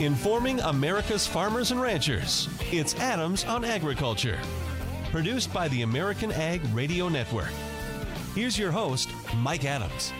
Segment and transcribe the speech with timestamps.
[0.00, 2.48] informing America's farmers and ranchers.
[2.70, 4.38] It's Adams on Agriculture,
[5.10, 7.50] produced by the American Ag Radio Network.
[8.32, 10.12] Here's your host, Mike Adams.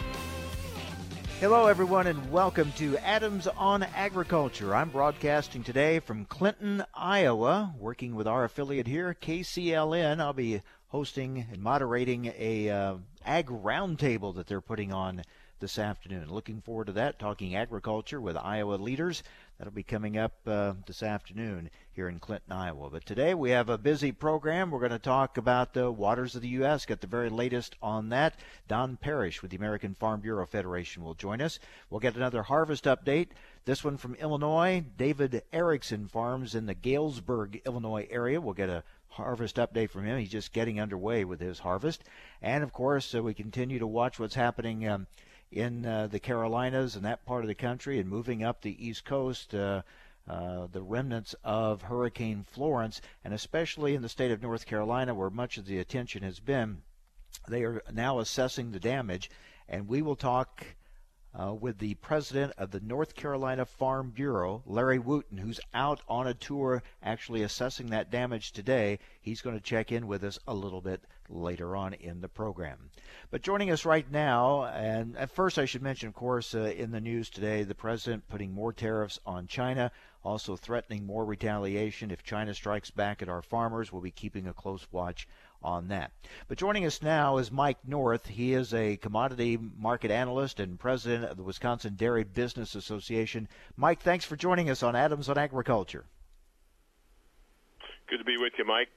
[1.39, 4.75] Hello, everyone, and welcome to Adams on Agriculture.
[4.75, 10.19] I'm broadcasting today from Clinton, Iowa, working with our affiliate here, KCLN.
[10.19, 15.23] I'll be hosting and moderating a uh, ag roundtable that they're putting on
[15.61, 16.31] this afternoon.
[16.31, 19.23] Looking forward to that, talking agriculture with Iowa leaders.
[19.59, 22.91] That'll be coming up uh, this afternoon here in Clinton, Iowa.
[22.91, 24.71] But today we have a busy program.
[24.71, 28.11] We're going to talk about the waters of the U.S., get the very latest on
[28.11, 28.39] that.
[28.69, 31.59] Don Parrish with the American Farm Bureau Federation will join us.
[31.91, 33.29] We'll get another harvest update.
[33.65, 34.85] This one from Illinois.
[34.97, 38.41] David Erickson farms in the Galesburg, Illinois area.
[38.41, 40.19] We'll get a harvest update from him.
[40.19, 42.05] He's just getting underway with his harvest.
[42.41, 44.87] And of course, uh, we continue to watch what's happening.
[44.87, 45.07] Um,
[45.51, 49.05] in uh, the Carolinas and that part of the country and moving up the East
[49.05, 49.55] Coast.
[49.55, 49.83] Uh,
[50.29, 55.31] uh, the remnants of Hurricane Florence, and especially in the state of North Carolina, where
[55.31, 56.83] much of the attention has been,
[57.49, 59.31] they are now assessing the damage.
[59.71, 60.67] And we will talk
[61.35, 66.27] uh, with the president of the North Carolina Farm Bureau, Larry Wooten, who's out on
[66.27, 68.99] a tour actually assessing that damage today.
[69.21, 72.91] He's going to check in with us a little bit later on in the program.
[73.31, 76.91] But joining us right now, and at first I should mention, of course, uh, in
[76.91, 79.93] the news today, the president putting more tariffs on China,
[80.25, 83.93] also threatening more retaliation if China strikes back at our farmers.
[83.93, 85.29] We'll be keeping a close watch
[85.63, 86.13] on that.
[86.47, 88.27] But joining us now is Mike North.
[88.27, 93.49] He is a commodity market analyst and president of the Wisconsin Dairy Business Association.
[93.77, 96.05] Mike, thanks for joining us on Adams on Agriculture.
[98.09, 98.89] Good to be with you, Mike.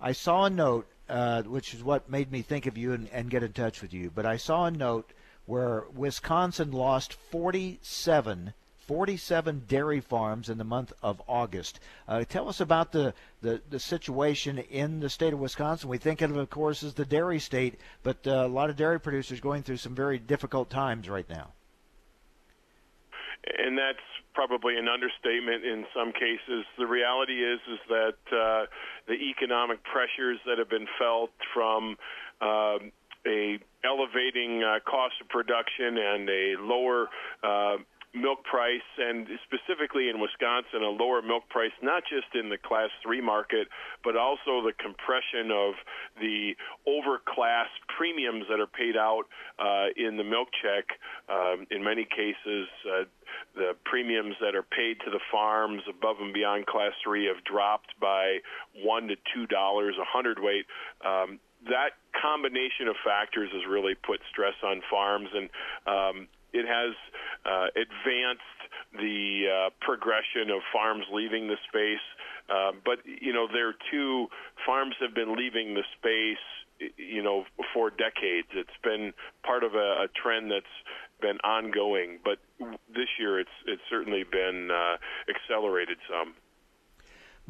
[0.00, 3.30] I saw a note uh, which is what made me think of you and, and
[3.30, 4.10] get in touch with you.
[4.14, 5.12] But I saw a note
[5.46, 8.52] where Wisconsin lost 47
[8.88, 11.78] 47 dairy farms in the month of August.
[12.08, 15.90] Uh, tell us about the, the, the, situation in the state of Wisconsin.
[15.90, 18.76] We think of it, of course, as the dairy state, but uh, a lot of
[18.76, 21.52] dairy producers going through some very difficult times right now.
[23.58, 23.98] And that's
[24.32, 26.64] probably an understatement in some cases.
[26.78, 28.66] The reality is is that uh,
[29.06, 31.96] the economic pressures that have been felt from
[32.40, 32.78] uh,
[33.26, 37.08] a elevating uh, cost of production and a lower
[37.42, 37.76] uh,
[38.14, 42.90] milk price, and specifically in Wisconsin, a lower milk price, not just in the Class
[43.02, 43.68] 3 market,
[44.02, 45.74] but also the compression of
[46.20, 49.24] the overclass premiums that are paid out
[49.58, 50.84] uh, in the milk check.
[51.28, 53.04] Um, in many cases, uh,
[53.54, 57.92] the premiums that are paid to the farms above and beyond Class 3 have dropped
[58.00, 58.38] by
[58.82, 60.64] 1 to $2 a hundredweight.
[61.04, 65.50] Um, that combination of factors has really put stress on farms, and
[65.86, 66.94] um, it has
[67.44, 68.42] uh, advanced
[68.92, 72.04] the uh, progression of farms leaving the space.
[72.48, 74.26] Uh, but you know, there too,
[74.64, 76.44] farms have been leaving the space.
[76.96, 77.44] You know,
[77.74, 80.66] for decades, it's been part of a, a trend that's
[81.20, 82.20] been ongoing.
[82.24, 82.38] But
[82.88, 84.96] this year, it's it's certainly been uh,
[85.28, 86.34] accelerated some.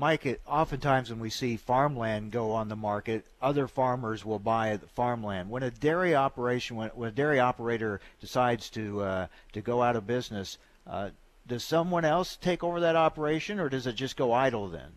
[0.01, 4.87] Mike, oftentimes when we see farmland go on the market, other farmers will buy the
[4.87, 5.51] farmland.
[5.51, 9.97] When a dairy operation, when, when a dairy operator decides to uh, to go out
[9.97, 11.11] of business, uh,
[11.49, 14.93] does someone else take over that operation, or does it just go idle then?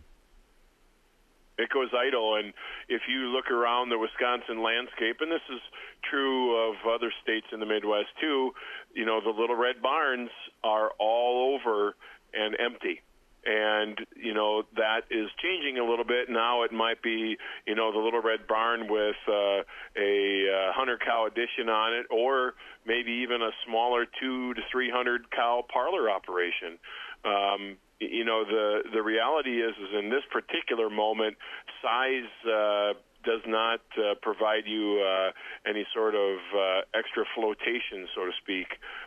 [1.58, 2.52] It goes idle, and
[2.88, 5.60] if you look around the Wisconsin landscape, and this is
[6.08, 8.52] true of other states in the Midwest too,
[8.94, 10.30] you know the little red barns
[10.62, 11.96] are all over
[12.32, 13.02] and empty
[13.44, 16.62] and you know that is changing a little bit now.
[16.62, 17.36] It might be
[17.66, 19.62] you know the little red barn with uh,
[19.96, 22.54] a uh, hundred cow addition on it, or
[22.86, 26.78] maybe even a smaller two to three hundred cow parlor operation.
[27.24, 31.36] Um, you know the the reality is is in this particular moment,
[31.82, 32.30] size.
[32.46, 32.92] Uh,
[33.24, 35.30] does not uh, provide you uh,
[35.64, 38.66] any sort of uh, extra flotation, so to speak,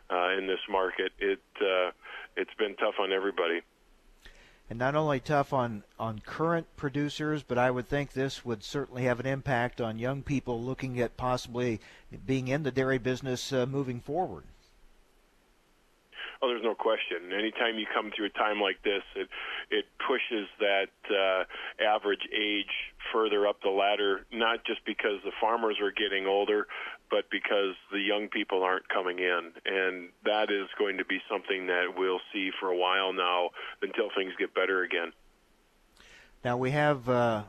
[0.09, 1.11] uh, in this market.
[1.19, 1.91] It uh,
[2.37, 3.59] it's been tough on everybody
[4.69, 9.03] and not only tough on, on current producers, but I would think this would certainly
[9.03, 11.79] have an impact on young people looking at possibly
[12.25, 14.43] being in the dairy business uh, moving forward.
[16.41, 17.31] Oh, there's no question.
[17.33, 19.29] Anytime you come through a time like this, it
[19.71, 21.43] it pushes that uh,
[21.83, 24.25] average age further up the ladder.
[24.31, 26.67] Not just because the farmers are getting older,
[27.09, 29.51] but because the young people aren't coming in.
[29.65, 33.49] And that is going to be something that we'll see for a while now
[33.81, 35.11] until things get better again.
[36.43, 37.43] Now we have uh,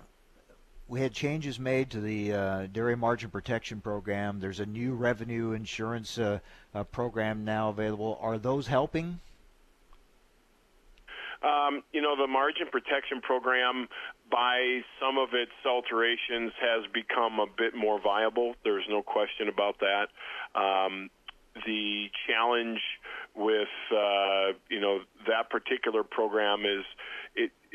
[0.88, 4.40] we had changes made to the uh, dairy margin protection program.
[4.40, 6.38] There's a new revenue insurance uh,
[6.74, 8.18] uh program now available.
[8.20, 9.20] Are those helping?
[11.42, 13.88] Um, you know, the margin protection program,
[14.30, 18.54] by some of its alterations, has become a bit more viable.
[18.64, 20.08] There's no question about that.
[20.58, 21.10] Um,
[21.64, 22.80] the challenge
[23.34, 26.84] with uh, you know that particular program is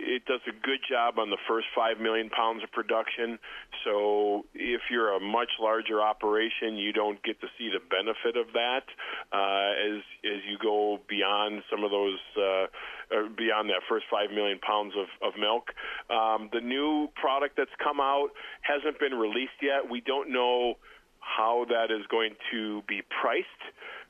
[0.02, 3.38] it does a good job on the first five million pounds of production.
[3.86, 8.54] So if you're a much larger operation, you don't get to see the benefit of
[8.54, 8.86] that
[9.32, 12.66] uh, as as you go beyond some of those uh,
[13.38, 15.70] beyond that first five million pounds of of milk.
[16.10, 18.30] Um, the new product that's come out
[18.62, 19.90] hasn't been released yet.
[19.90, 20.76] We don't know
[21.20, 23.48] how that is going to be priced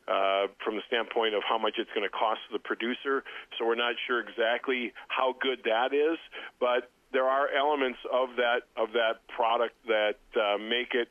[0.07, 3.23] uh, from the standpoint of how much it's going to cost the producer.
[3.57, 6.17] So we're not sure exactly how good that is,
[6.59, 11.09] but there are elements of that of that product that uh, make it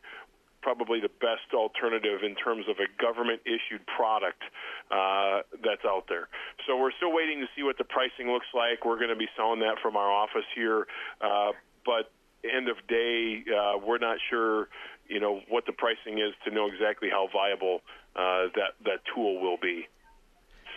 [0.62, 4.42] probably the best alternative in terms of a government issued product
[4.90, 6.28] uh, that's out there.
[6.66, 8.84] So we're still waiting to see what the pricing looks like.
[8.84, 10.86] We're going to be selling that from our office here,
[11.20, 11.52] uh,
[11.84, 12.12] but
[12.44, 14.68] end of day, uh, we're not sure,
[15.10, 17.80] you know, what the pricing is to know exactly how viable
[18.16, 19.88] uh, that that tool will be.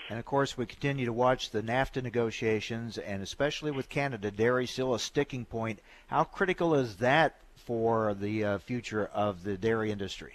[0.09, 4.67] And of course, we continue to watch the NAFTA negotiations, and especially with Canada, dairy
[4.67, 5.79] still a sticking point.
[6.07, 10.33] How critical is that for the uh, future of the dairy industry?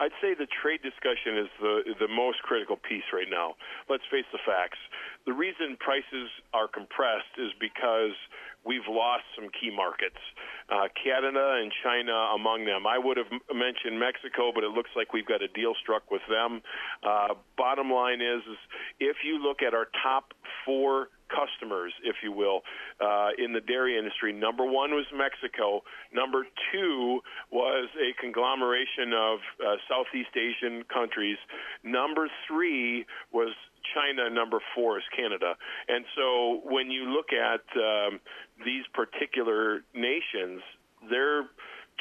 [0.00, 3.54] I'd say the trade discussion is the the most critical piece right now.
[3.88, 4.78] Let's face the facts.
[5.26, 8.16] The reason prices are compressed is because
[8.64, 10.20] we've lost some key markets.
[10.68, 12.86] Uh, Canada and China among them.
[12.86, 16.22] I would have mentioned Mexico, but it looks like we've got a deal struck with
[16.28, 16.62] them.
[17.04, 18.58] Uh, bottom line is, is,
[19.00, 20.32] if you look at our top
[20.64, 22.60] four customers, if you will,
[23.00, 25.82] uh, in the dairy industry, number one was Mexico.
[26.12, 27.20] Number two
[27.50, 31.38] was a conglomeration of uh, Southeast Asian countries.
[31.82, 33.52] Number three was
[33.94, 35.54] China, number four is Canada.
[35.88, 38.20] And so when you look at um,
[38.64, 40.62] these particular nations,
[41.10, 41.44] their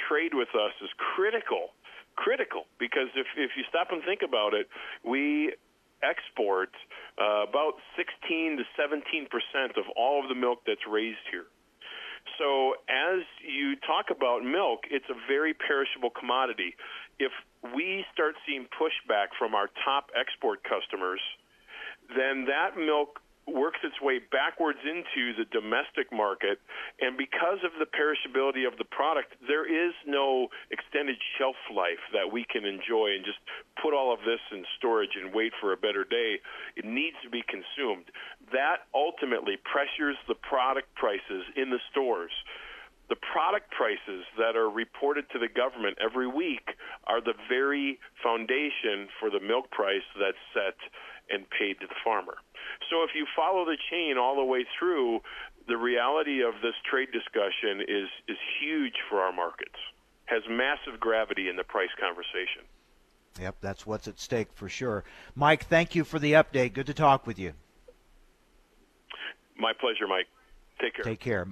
[0.08, 1.74] trade with us is critical.
[2.16, 4.70] Critical because if if you stop and think about it,
[5.04, 5.52] we
[6.04, 6.70] export
[7.18, 11.46] uh, about 16 to 17 percent of all of the milk that's raised here.
[12.38, 16.76] So as you talk about milk, it's a very perishable commodity.
[17.20, 17.32] If
[17.76, 21.20] we start seeing pushback from our top export customers,
[22.16, 26.60] then that milk works its way backwards into the domestic market
[27.02, 32.32] and because of the perishability of the product there is no extended shelf life that
[32.32, 33.40] we can enjoy and just
[33.82, 36.40] put all of this in storage and wait for a better day.
[36.76, 38.06] It needs to be consumed.
[38.52, 42.32] That ultimately pressures the product prices in the stores.
[43.10, 46.72] The product prices that are reported to the government every week
[47.06, 50.80] are the very foundation for the milk price that's set
[51.34, 52.38] and paid to the farmer.
[52.90, 55.22] So if you follow the chain all the way through,
[55.68, 59.80] the reality of this trade discussion is is huge for our markets.
[60.26, 62.64] Has massive gravity in the price conversation.
[63.42, 65.04] Yep, that's what's at stake for sure.
[65.36, 66.74] Mike, thank you for the update.
[66.74, 67.54] Good to talk with you.
[69.58, 70.28] My pleasure, Mike.
[70.80, 71.04] Take care.
[71.04, 71.48] Take care.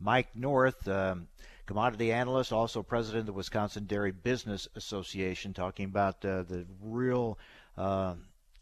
[0.00, 1.28] Mike North, um,
[1.66, 7.38] commodity analyst, also president of the Wisconsin Dairy Business Association, talking about uh, the real
[7.76, 8.14] uh,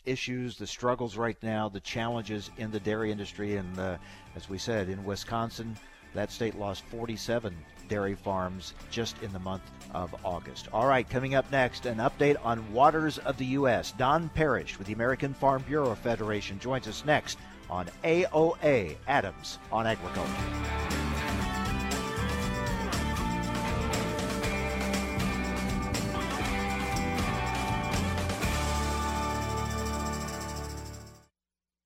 [0.07, 3.57] issues, the struggles right now, the challenges in the dairy industry.
[3.57, 3.97] And uh,
[4.37, 5.77] as we said, in Wisconsin,
[6.15, 7.55] that state lost 47
[7.89, 10.69] dairy farms just in the month of August.
[10.73, 13.93] All right, coming up next, an update on waters of the U.S.
[13.93, 19.87] Don Parrish with the American Farm Bureau Federation joins us next on AOA Adams on
[19.87, 21.04] Agriculture.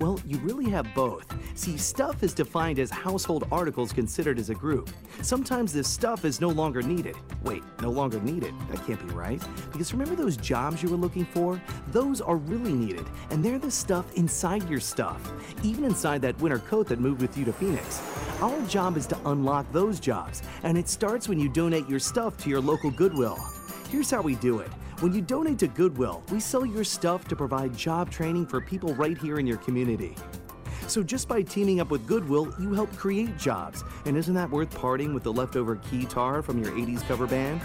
[0.00, 1.24] Well, you really have both.
[1.54, 4.90] See, stuff is defined as household articles considered as a group.
[5.22, 7.14] Sometimes this stuff is no longer needed.
[7.44, 8.52] Wait, no longer needed?
[8.70, 9.40] That can't be right.
[9.70, 11.62] Because remember those jobs you were looking for?
[11.92, 15.32] Those are really needed, and they're the stuff inside your stuff.
[15.62, 18.02] Even inside that winter coat that moved with you to Phoenix.
[18.40, 22.36] Our job is to unlock those jobs, and it starts when you donate your stuff
[22.38, 23.38] to your local Goodwill.
[23.90, 24.70] Here's how we do it.
[25.04, 28.94] When you donate to Goodwill, we sell your stuff to provide job training for people
[28.94, 30.16] right here in your community.
[30.86, 33.84] So just by teaming up with Goodwill, you help create jobs.
[34.06, 37.60] And isn't that worth parting with the leftover keytar from your 80s cover band?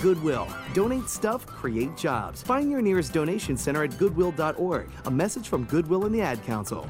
[0.00, 0.46] Goodwill.
[0.72, 2.42] Donate stuff, create jobs.
[2.42, 4.88] Find your nearest donation center at goodwill.org.
[5.06, 6.88] A message from Goodwill and the Ad Council.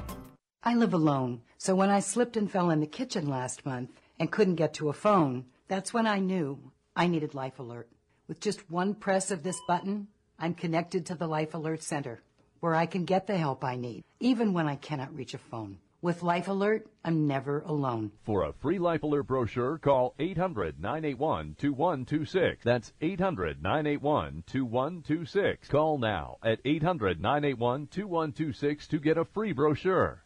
[0.62, 3.88] I live alone, so when I slipped and fell in the kitchen last month
[4.20, 6.58] and couldn't get to a phone, that's when I knew
[6.94, 7.88] I needed Life Alert.
[8.26, 12.22] With just one press of this button, I'm connected to the Life Alert Center,
[12.60, 15.76] where I can get the help I need, even when I cannot reach a phone.
[16.00, 18.12] With Life Alert, I'm never alone.
[18.24, 22.64] For a free Life Alert brochure, call 800 981 2126.
[22.64, 25.68] That's 800 981 2126.
[25.68, 30.23] Call now at 800 981 2126 to get a free brochure.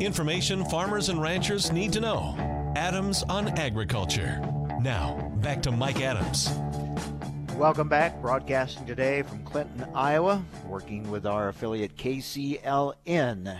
[0.00, 2.34] Information farmers and ranchers need to know.
[2.74, 4.40] Adams on Agriculture.
[4.80, 6.50] Now, back to Mike Adams.
[7.56, 8.20] Welcome back.
[8.20, 13.56] Broadcasting today from Clinton, Iowa, working with our affiliate KCLN.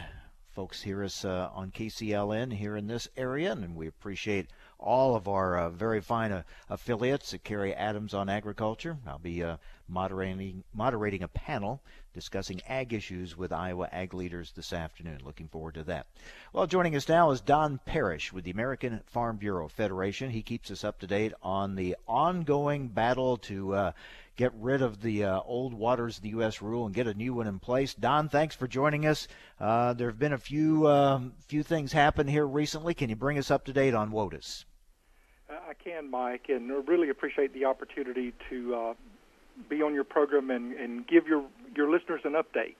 [0.51, 4.49] Folks hear us uh, on KCLN here in this area, and we appreciate
[4.81, 8.97] all of our uh, very fine uh, affiliates that carry Adams on Agriculture.
[9.07, 11.83] I'll be uh, moderating moderating a panel
[12.19, 15.21] discussing ag issues with Iowa ag leaders this afternoon.
[15.25, 16.09] Looking forward to that.
[16.53, 20.31] Well, joining us now is Don Parrish with the American Farm Bureau Federation.
[20.31, 23.93] He keeps us up to date on the ongoing battle to uh,
[24.35, 26.61] get rid of the uh, old waters of the U.S.
[26.61, 27.95] rule and get a new one in place.
[27.95, 29.29] Don, thanks for joining us.
[29.61, 32.95] Uh, there have been a few um, few things happen here recently.
[32.95, 34.65] Can you bring us up to date on WOTUS?
[35.49, 38.95] I can, Mike, and really appreciate the opportunity to uh,
[39.69, 41.45] be on your program and, and give your
[41.79, 42.75] your listeners an update.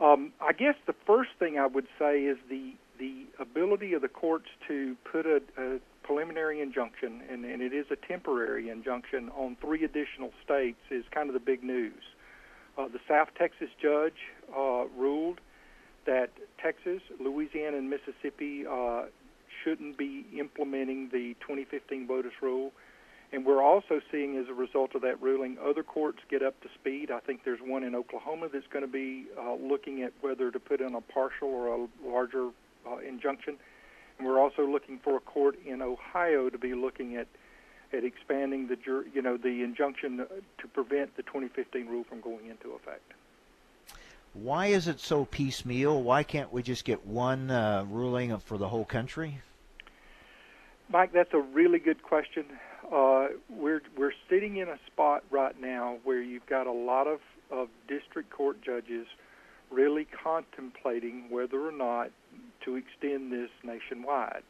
[0.00, 4.08] Um, I guess the first thing I would say is the the ability of the
[4.08, 9.56] courts to put a, a preliminary injunction, and, and it is a temporary injunction on
[9.60, 12.02] three additional states, is kind of the big news.
[12.78, 15.40] Uh, the South Texas judge uh, ruled
[16.06, 16.30] that
[16.62, 19.04] Texas, Louisiana, and Mississippi uh,
[19.64, 22.72] shouldn't be implementing the 2015 WOTUS rule.
[23.32, 26.68] And we're also seeing, as a result of that ruling, other courts get up to
[26.74, 27.10] speed.
[27.10, 30.60] I think there's one in Oklahoma that's going to be uh, looking at whether to
[30.60, 32.50] put in a partial or a larger
[32.86, 33.56] uh, injunction.
[34.18, 37.26] And we're also looking for a court in Ohio to be looking at
[37.94, 40.26] at expanding the jur- you know the injunction
[40.58, 43.12] to prevent the 2015 rule from going into effect.
[44.34, 46.02] Why is it so piecemeal?
[46.02, 49.40] Why can't we just get one uh, ruling for the whole country?
[50.88, 52.46] Mike, that's a really good question.
[52.92, 57.20] Uh, we're we're sitting in a spot right now where you've got a lot of,
[57.50, 59.06] of district court judges
[59.70, 62.10] really contemplating whether or not
[62.62, 64.42] to extend this nationwide.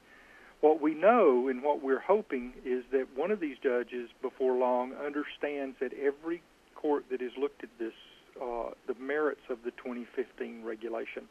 [0.61, 4.93] What we know and what we're hoping is that one of these judges before long
[4.95, 6.43] understands that every
[6.75, 7.95] court that has looked at this,
[8.43, 11.29] uh, the merits of the 2015 regulation,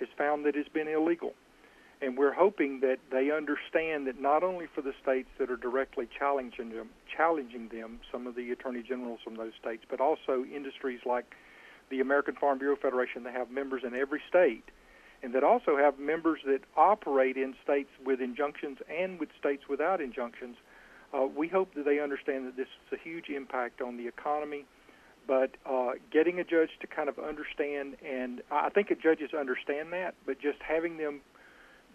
[0.00, 1.34] has found that it's been illegal
[2.02, 6.08] and we're hoping that they understand that not only for the states that are directly
[6.18, 11.00] challenging them, challenging them, some of the attorney generals from those states, but also industries
[11.04, 11.34] like
[11.90, 14.64] the American Farm Bureau Federation that have members in every state,
[15.22, 20.00] and that also have members that operate in states with injunctions and with states without
[20.00, 20.56] injunctions.
[21.12, 24.64] Uh, we hope that they understand that this is a huge impact on the economy.
[25.26, 30.14] But uh, getting a judge to kind of understand, and I think judges understand that,
[30.24, 31.20] but just having them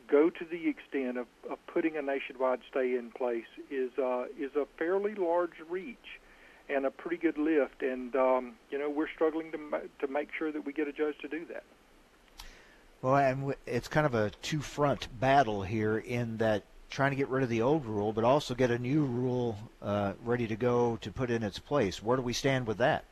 [0.08, 4.56] go to the extent of, of putting a nationwide stay in place is uh, is
[4.56, 6.20] a fairly large reach
[6.70, 7.82] and a pretty good lift.
[7.82, 11.18] And um, you know we're struggling to to make sure that we get a judge
[11.22, 11.64] to do that.
[13.02, 17.44] Well, and it's kind of a two-front battle here in that trying to get rid
[17.44, 21.12] of the old rule, but also get a new rule uh, ready to go to
[21.12, 22.02] put in its place.
[22.02, 23.04] Where do we stand with that?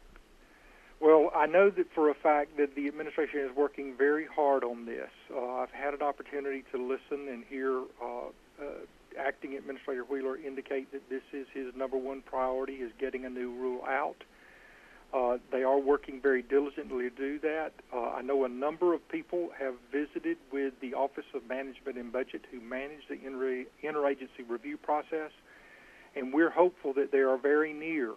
[1.04, 4.86] Well, I know that for a fact that the administration is working very hard on
[4.86, 5.10] this.
[5.30, 8.64] Uh, I've had an opportunity to listen and hear uh, uh,
[9.20, 13.52] Acting Administrator Wheeler indicate that this is his number one priority: is getting a new
[13.52, 14.24] rule out.
[15.14, 17.74] Uh, they are working very diligently to do that.
[17.94, 22.14] Uh, I know a number of people have visited with the Office of Management and
[22.14, 25.32] Budget who manage the inter- interagency review process,
[26.16, 28.14] and we're hopeful that they are very near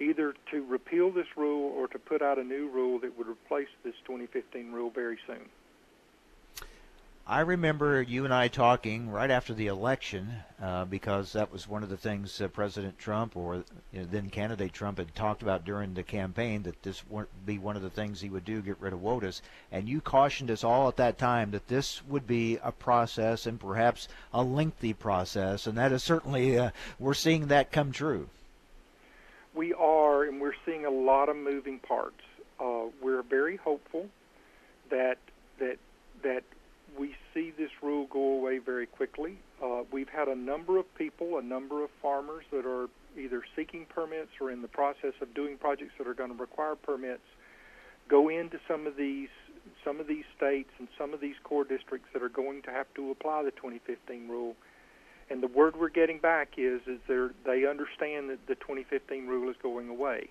[0.00, 3.68] either to repeal this rule or to put out a new rule that would replace
[3.84, 5.48] this 2015 rule very soon.
[7.28, 11.82] I remember you and I talking right after the election uh, because that was one
[11.82, 15.64] of the things uh, President Trump or you know, then candidate Trump had talked about
[15.64, 18.80] during the campaign that this would be one of the things he would do, get
[18.80, 19.40] rid of WOTUS.
[19.72, 23.58] And you cautioned us all at that time that this would be a process and
[23.58, 28.28] perhaps a lengthy process, and that is certainly uh, we're seeing that come true.
[29.56, 32.20] We are, and we're seeing a lot of moving parts.
[32.60, 34.06] Uh, we're very hopeful
[34.90, 35.18] that
[35.58, 35.78] that
[36.22, 36.42] that
[36.98, 39.38] we see this rule go away very quickly.
[39.62, 43.86] Uh, we've had a number of people, a number of farmers that are either seeking
[43.86, 47.22] permits or in the process of doing projects that are going to require permits
[48.08, 49.28] go into some of these
[49.84, 52.86] some of these states and some of these Corps districts that are going to have
[52.94, 54.54] to apply the 2015 rule.
[55.28, 59.56] And the word we're getting back is is they understand that the 2015 rule is
[59.62, 60.30] going away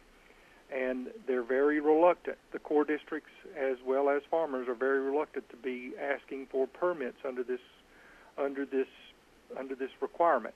[0.73, 2.37] and they're very reluctant.
[2.51, 7.17] The Corps districts, as well as farmers, are very reluctant to be asking for permits
[7.25, 7.59] under this
[8.37, 8.87] under this
[9.57, 10.55] under this requirement.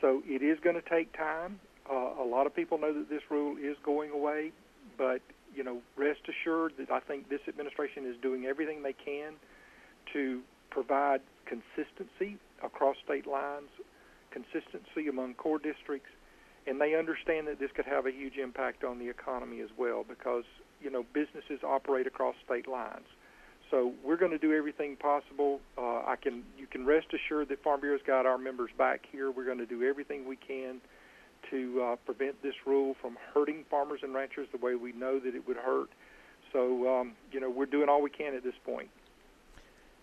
[0.00, 1.60] So it is going to take time.
[1.90, 4.52] Uh, a lot of people know that this rule is going away,
[4.98, 5.20] but
[5.54, 9.34] you know, rest assured that I think this administration is doing everything they can
[10.12, 13.68] to provide consistency across state lines,
[14.30, 16.10] consistency among Corps districts,
[16.66, 20.04] and they understand that this could have a huge impact on the economy as well
[20.08, 20.44] because
[20.80, 23.06] you know businesses operate across state lines.
[23.70, 25.60] So we're going to do everything possible.
[25.76, 29.30] Uh, I can you can rest assured that Farm Bureau's got our members back here.
[29.30, 30.80] We're going to do everything we can
[31.50, 35.34] to uh, prevent this rule from hurting farmers and ranchers the way we know that
[35.34, 35.90] it would hurt.
[36.52, 38.88] So um, you know we're doing all we can at this point.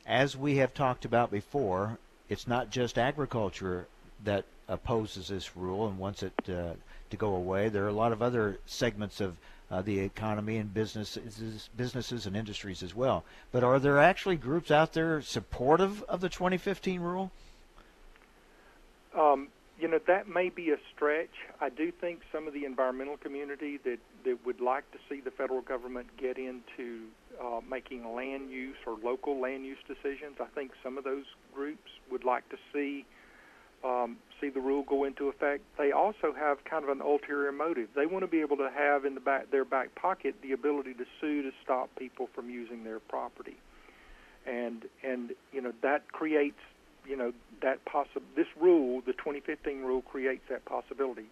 [0.05, 1.99] As we have talked about before,
[2.31, 3.87] it's not just agriculture
[4.23, 6.71] that opposes this rule and wants it uh,
[7.09, 7.67] to go away.
[7.67, 9.35] There are a lot of other segments of
[9.69, 13.25] uh, the economy and businesses, businesses and industries as well.
[13.51, 17.31] But are there actually groups out there supportive of the 2015 rule?
[19.13, 19.49] Um,
[19.81, 21.33] you know that may be a stretch.
[21.59, 25.31] I do think some of the environmental community that that would like to see the
[25.31, 27.07] federal government get into
[27.43, 30.37] uh, making land use or local land use decisions.
[30.39, 33.05] I think some of those groups would like to see
[33.83, 37.89] um, see the rule go into effect, they also have kind of an ulterior motive.
[37.95, 40.93] They want to be able to have in the back their back pocket the ability
[40.95, 43.57] to sue to stop people from using their property,
[44.45, 46.59] and and you know that creates
[47.07, 48.25] you know that possible.
[48.35, 51.25] This rule, the 2015 rule, creates that possibility.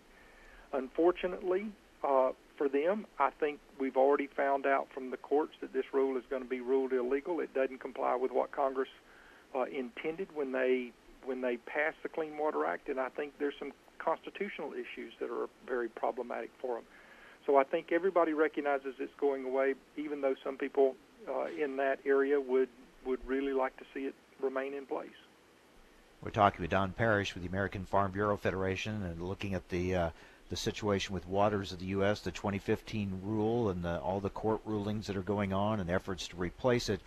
[0.74, 1.68] Unfortunately,
[2.04, 6.18] uh, for them, I think we've already found out from the courts that this rule
[6.18, 7.40] is going to be ruled illegal.
[7.40, 8.90] It doesn't comply with what Congress
[9.56, 10.92] uh, intended when they
[11.26, 15.30] when they passed the Clean Water Act, and I think there's some constitutional issues that
[15.30, 16.84] are very problematic for them.
[17.46, 20.96] So I think everybody recognizes it's going away, even though some people
[21.28, 22.70] uh, in that area would
[23.06, 25.10] would really like to see it remain in place.
[26.22, 29.96] We're talking with Don Parrish with the American Farm Bureau Federation and looking at the
[29.96, 30.10] uh,
[30.50, 34.60] the situation with waters of the U.S., the 2015 rule, and the, all the court
[34.66, 37.00] rulings that are going on and efforts to replace it.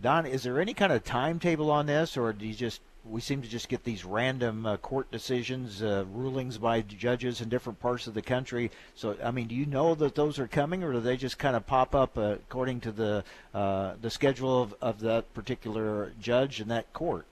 [0.00, 3.42] Don, is there any kind of timetable on this, or do you just we seem
[3.42, 8.06] to just get these random uh, court decisions, uh, rulings by judges in different parts
[8.06, 8.70] of the country.
[8.94, 11.54] So, I mean, do you know that those are coming, or do they just kind
[11.54, 16.62] of pop up uh, according to the uh, the schedule of, of that particular judge
[16.62, 17.26] in that court?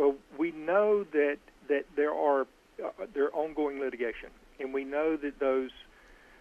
[0.00, 1.36] Well, we know that
[1.68, 2.46] that there are
[2.82, 5.72] uh, there ongoing litigation, and we know that those,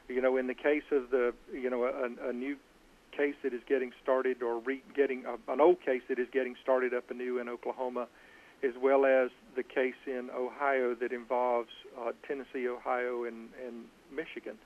[0.08, 2.56] you know, in the case of the, you know, a, a new
[3.12, 6.56] case that is getting started or re- getting uh, an old case that is getting
[6.64, 8.08] started up anew in Oklahoma,
[8.64, 11.68] as well as the case in Ohio that involves
[12.00, 13.84] uh, Tennessee, Ohio, and, and
[14.16, 14.58] Michigan.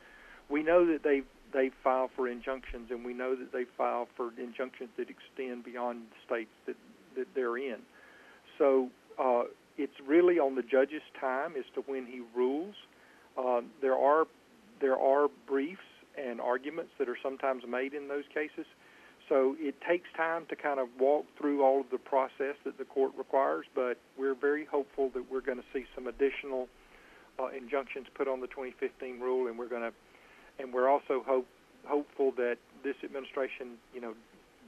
[0.49, 4.29] We know that they they file for injunctions, and we know that they file for
[4.37, 6.75] injunctions that extend beyond the states that,
[7.15, 7.79] that they're in.
[8.57, 8.89] So
[9.19, 9.43] uh,
[9.77, 12.75] it's really on the judge's time as to when he rules.
[13.37, 14.25] Uh, there are
[14.81, 15.81] there are briefs
[16.17, 18.65] and arguments that are sometimes made in those cases.
[19.29, 22.83] So it takes time to kind of walk through all of the process that the
[22.83, 26.67] court requires, but we're very hopeful that we're going to see some additional
[27.39, 29.93] uh, injunctions put on the 2015 rule, and we're going to,
[30.59, 31.47] and we're also hope,
[31.85, 34.13] hopeful that this administration, you know,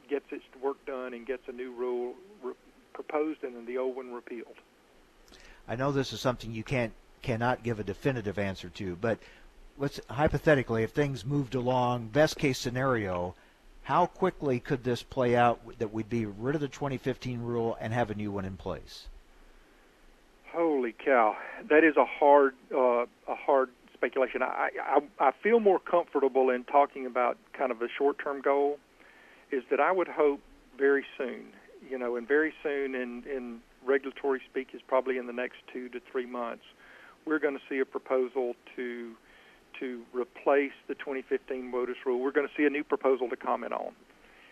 [0.09, 2.53] gets its work done and gets a new rule re-
[2.95, 4.55] proposed and then the old one repealed.
[5.67, 9.19] I know this is something you can't cannot give a definitive answer to, but
[9.77, 13.35] let's hypothetically, if things moved along, best case scenario,
[13.83, 17.93] how quickly could this play out that we'd be rid of the 2015 rule and
[17.93, 19.07] have a new one in place?
[20.51, 21.35] Holy cow,
[21.69, 24.41] that is a hard uh, a hard speculation.
[24.41, 28.79] I, I I feel more comfortable in talking about kind of a short term goal.
[29.51, 30.39] Is that I would hope
[30.77, 31.47] very soon,
[31.89, 35.89] you know, and very soon in in regulatory speak is probably in the next two
[35.89, 36.63] to three months.
[37.25, 39.13] We're going to see a proposal to
[39.79, 42.21] to replace the 2015 WOTUS rule.
[42.21, 43.93] We're going to see a new proposal to comment on,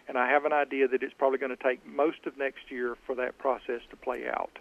[0.07, 2.95] and I have an idea that it's probably going to take most of next year
[3.05, 4.59] for that process to play out.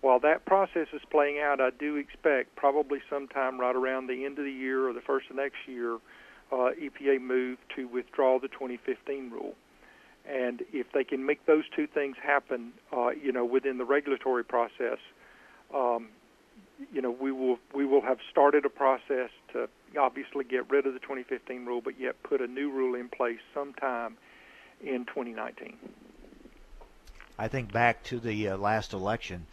[0.00, 4.38] While that process is playing out, I do expect probably sometime right around the end
[4.38, 5.98] of the year or the first of next year,
[6.52, 9.54] uh, EPA move to withdraw the 2015 rule.
[10.28, 14.44] And if they can make those two things happen, uh, you know, within the regulatory
[14.44, 14.98] process,
[15.74, 16.08] um,
[16.92, 20.92] you know, we will we will have started a process to obviously get rid of
[20.92, 24.16] the 2015 rule, but yet put a new rule in place sometime
[24.82, 25.76] in 2019.
[27.38, 29.46] I think back to the uh, last election.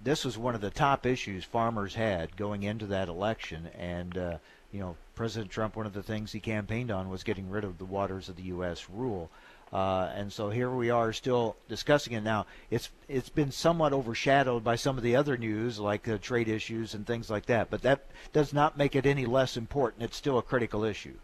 [0.00, 4.38] This was one of the top issues farmers had going into that election, and uh,
[4.72, 7.78] you know, President Trump, one of the things he campaigned on was getting rid of
[7.78, 8.88] the waters of the U.S.
[8.90, 9.30] rule.
[9.72, 12.44] Uh, and so here we are still discussing it now.
[12.70, 16.92] It's it's been somewhat overshadowed by some of the other news, like uh, trade issues
[16.92, 17.70] and things like that.
[17.70, 18.04] But that
[18.34, 20.02] does not make it any less important.
[20.02, 21.14] It's still a critical issue.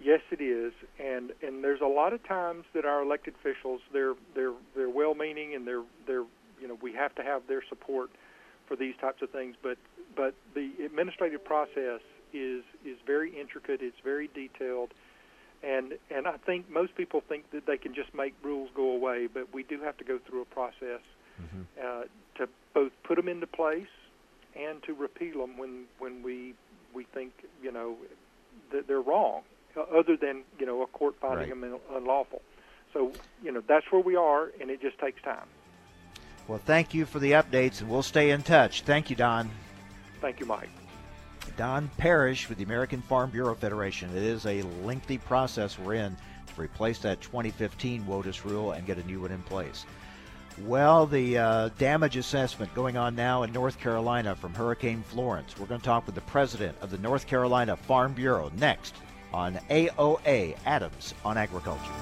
[0.00, 4.14] Yes, it is, and and there's a lot of times that our elected officials they're
[4.34, 6.24] they're they're well-meaning and they're they're
[6.60, 8.10] you know we have to have their support
[8.66, 9.78] for these types of things, but
[10.14, 12.00] but the administrative process
[12.32, 13.82] is is very intricate.
[13.82, 14.92] It's very detailed
[15.62, 19.28] and and I think most people think that they can just make rules go away,
[19.32, 21.00] but we do have to go through a process
[21.40, 21.62] mm-hmm.
[21.82, 22.02] uh,
[22.36, 23.86] to both put them into place
[24.56, 26.54] and to repeal them when when we
[26.94, 27.96] we think you know
[28.72, 29.42] that they're wrong,
[29.76, 31.70] uh, other than you know a court finding right.
[31.70, 32.42] them unlawful.
[32.92, 35.46] So you know that's where we are, and it just takes time.
[36.48, 38.82] Well, thank you for the updates, and we'll stay in touch.
[38.82, 39.48] Thank you, Don.
[40.20, 40.68] Thank you, Mike.
[41.62, 44.10] Don Parrish with the American Farm Bureau Federation.
[44.10, 46.16] It is a lengthy process we're in
[46.48, 49.86] to replace that 2015 WOTUS rule and get a new one in place.
[50.62, 55.56] Well, the uh, damage assessment going on now in North Carolina from Hurricane Florence.
[55.56, 58.96] We're going to talk with the president of the North Carolina Farm Bureau next
[59.32, 62.01] on AOA Adams on Agriculture.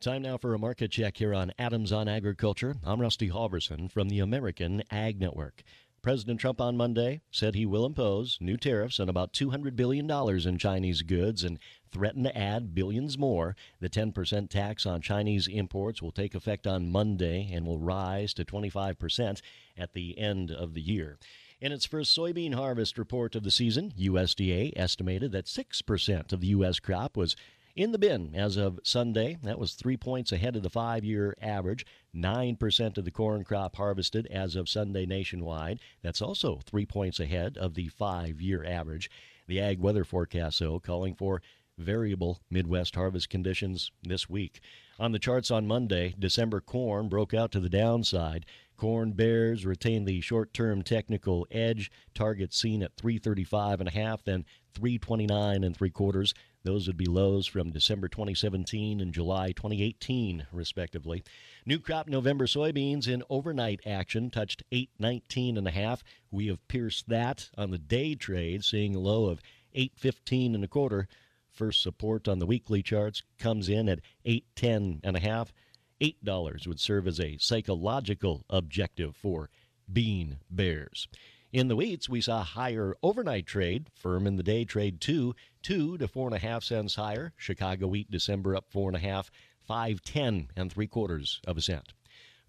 [0.00, 2.76] Time now for a market check here on Adams on Agriculture.
[2.84, 5.64] I'm Rusty Halverson from the American Ag Network.
[6.02, 10.56] President Trump on Monday said he will impose new tariffs on about $200 billion in
[10.56, 11.58] Chinese goods and
[11.90, 13.56] threaten to add billions more.
[13.80, 18.44] The 10% tax on Chinese imports will take effect on Monday and will rise to
[18.44, 19.40] 25%
[19.76, 21.18] at the end of the year.
[21.60, 26.46] In its first soybean harvest report of the season, USDA estimated that 6% of the
[26.46, 26.78] U.S.
[26.78, 27.34] crop was
[27.78, 29.38] in the bin as of Sunday.
[29.44, 31.86] That was three points ahead of the five year average.
[32.12, 35.78] 9% of the corn crop harvested as of Sunday nationwide.
[36.02, 39.08] That's also three points ahead of the five year average.
[39.46, 41.40] The ag weather forecast, though, calling for
[41.78, 44.60] variable Midwest harvest conditions this week.
[44.98, 48.44] On the charts on Monday, December corn broke out to the downside.
[48.76, 51.92] Corn bears retain the short-term technical edge.
[52.14, 56.34] Target seen at 335 and a half, then 329 and three quarters.
[56.68, 61.24] Those would be lows from December 2017 and July 2018, respectively.
[61.64, 66.04] New crop November soybeans in overnight action touched 819 and a half.
[66.30, 69.40] We have pierced that on the day trade, seeing a low of
[69.72, 71.08] 815 and a quarter.
[71.50, 75.54] First support on the weekly charts comes in at 810 and a half.
[76.02, 79.48] $8 would serve as a psychological objective for
[79.90, 81.08] bean bears.
[81.50, 85.96] In the wheats, we saw higher overnight trade, firm in the day trade two, two
[85.96, 87.32] to four and a half cents higher.
[87.38, 89.30] Chicago wheat December up four and a half,
[89.62, 91.94] five ten and three quarters of a cent.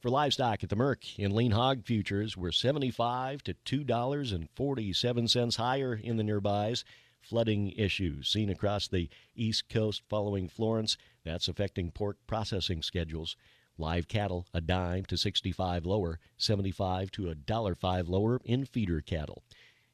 [0.02, 4.50] For livestock at the Merc in lean hog futures, we're 75 to two dollars and
[4.50, 6.84] forty-seven cents higher in the nearbys.
[7.22, 10.98] Flooding issues seen across the east coast following Florence.
[11.24, 13.38] That's affecting pork processing schedules.
[13.80, 19.00] Live cattle a dime to 65 lower, 75 to a dollar 5 lower in feeder
[19.00, 19.42] cattle.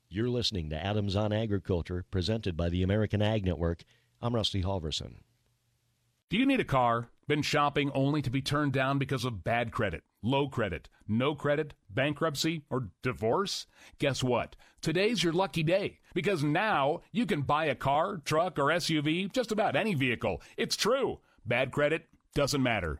[0.10, 3.84] You're listening to Adams on Agriculture, presented by the American Ag Network.
[4.24, 5.18] I'm Rusty Halverson.
[6.30, 7.10] Do you need a car?
[7.28, 11.76] Been shopping only to be turned down because of bad credit, low credit, no credit,
[11.88, 13.68] bankruptcy, or divorce?
[14.00, 14.56] Guess what?
[14.82, 19.52] Today's your lucky day because now you can buy a car, truck, or SUV, just
[19.52, 20.42] about any vehicle.
[20.58, 21.20] It's true.
[21.46, 23.00] Bad credit doesn't matter.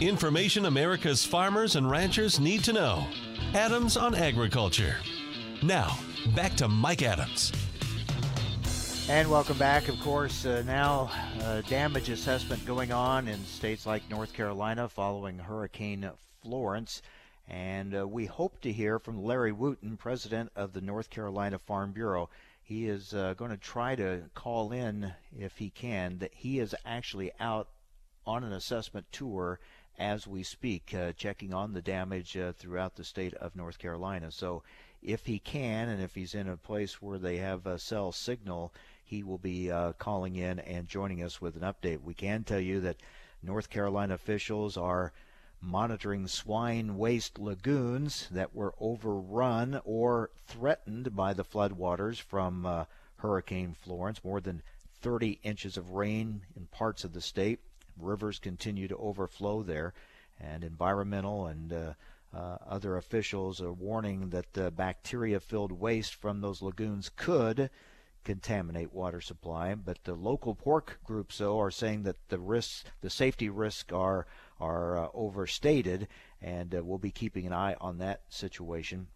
[0.00, 3.06] Information America's farmers and ranchers need to know.
[3.54, 4.96] Adams on Agriculture.
[5.62, 5.96] Now,
[6.34, 7.52] back to Mike Adams.
[9.08, 9.88] And welcome back.
[9.88, 11.10] Of course, uh, now
[11.42, 16.10] uh, damage assessment going on in states like North Carolina following Hurricane
[16.42, 17.02] Florence.
[17.48, 21.92] And uh, we hope to hear from Larry Wooten, president of the North Carolina Farm
[21.92, 22.28] Bureau.
[22.62, 26.74] He is uh, going to try to call in, if he can, that he is
[26.84, 27.68] actually out
[28.24, 29.58] on an assessment tour
[29.98, 34.30] as we speak, uh, checking on the damage uh, throughout the state of North Carolina.
[34.30, 34.62] So,
[35.02, 38.72] if he can, and if he's in a place where they have a cell signal,
[39.04, 42.00] he will be uh, calling in and joining us with an update.
[42.00, 43.02] We can tell you that
[43.42, 45.12] North Carolina officials are
[45.62, 52.84] monitoring swine waste lagoons that were overrun or threatened by the floodwaters from uh,
[53.16, 54.22] Hurricane Florence.
[54.24, 54.62] More than
[55.00, 57.60] 30 inches of rain in parts of the state.
[57.98, 59.92] Rivers continue to overflow there,
[60.40, 61.92] and environmental and uh,
[62.34, 67.68] uh, other officials are warning that the bacteria-filled waste from those lagoons could
[68.24, 69.74] contaminate water supply.
[69.74, 74.26] But the local pork groups, though, are saying that the risks, the safety risks, are
[74.60, 76.08] are uh, overstated,
[76.40, 79.08] and uh, we'll be keeping an eye on that situation.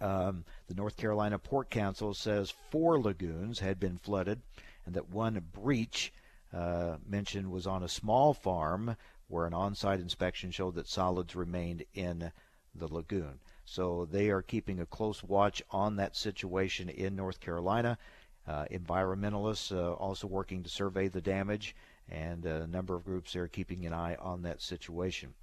[0.00, 4.42] Um, the North Carolina Pork Council says four lagoons had been flooded,
[4.84, 6.12] and that one breach
[6.52, 8.96] uh, mentioned was on a small farm
[9.28, 12.32] where an on-site inspection showed that solids remained in
[12.74, 13.38] the lagoon.
[13.70, 17.98] So they are keeping a close watch on that situation in North Carolina.
[18.44, 21.76] Uh, environmentalists uh, also working to survey the damage,
[22.08, 25.34] and a number of groups there keeping an eye on that situation.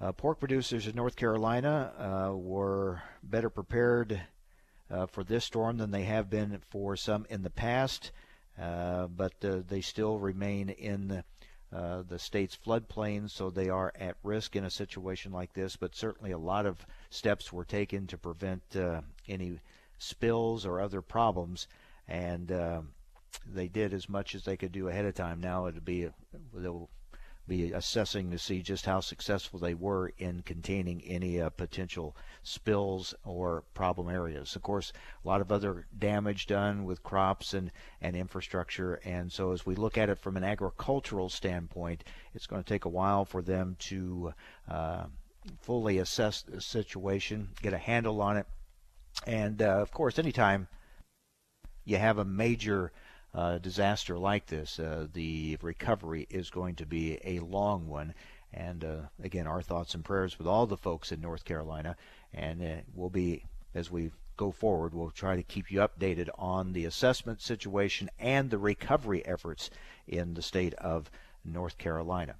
[0.00, 4.20] Uh, pork producers in North Carolina uh, were better prepared
[4.90, 8.10] uh, for this storm than they have been for some in the past.
[8.60, 11.24] Uh, but they still remain in the,
[11.72, 15.76] uh, the state's floodplain, so they are at risk in a situation like this.
[15.76, 18.62] But certainly, a lot of steps were taken to prevent
[19.28, 19.60] any
[19.98, 21.66] spills or other problems,
[22.06, 22.52] and
[23.46, 25.40] they did as much as they could do ahead of time.
[25.40, 26.08] Now it'll be
[26.52, 26.88] they'll
[27.46, 33.14] be assessing to see just how successful they were in containing any uh, potential spills
[33.24, 34.56] or problem areas.
[34.56, 34.92] Of course,
[35.24, 38.94] a lot of other damage done with crops and, and infrastructure.
[39.04, 42.04] And so, as we look at it from an agricultural standpoint,
[42.34, 44.32] it's going to take a while for them to
[44.68, 45.04] uh,
[45.60, 48.46] fully assess the situation, get a handle on it.
[49.26, 50.66] And uh, of course, anytime
[51.84, 52.92] you have a major
[53.34, 58.14] uh, disaster like this, uh, the recovery is going to be a long one.
[58.52, 61.96] And uh, again, our thoughts and prayers with all the folks in North Carolina,
[62.32, 63.44] and we'll be,
[63.74, 68.50] as we've go forward, we'll try to keep you updated on the assessment situation and
[68.50, 69.70] the recovery efforts
[70.06, 71.10] in the state of
[71.44, 72.34] North Carolina.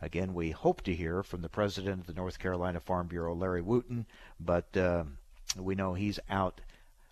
[0.00, 3.62] Again, we hope to hear from the president of the North Carolina Farm Bureau, Larry
[3.62, 4.06] Wooten,
[4.38, 5.04] but uh,
[5.58, 6.60] we know he's out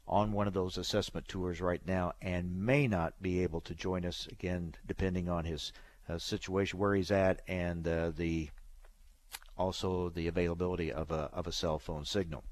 [0.07, 4.05] on one of those assessment tours right now and may not be able to join
[4.05, 5.73] us again, depending on his
[6.09, 8.51] uh, situation, where he's at, and uh, the
[9.57, 12.45] also the availability of a of a cell phone signal.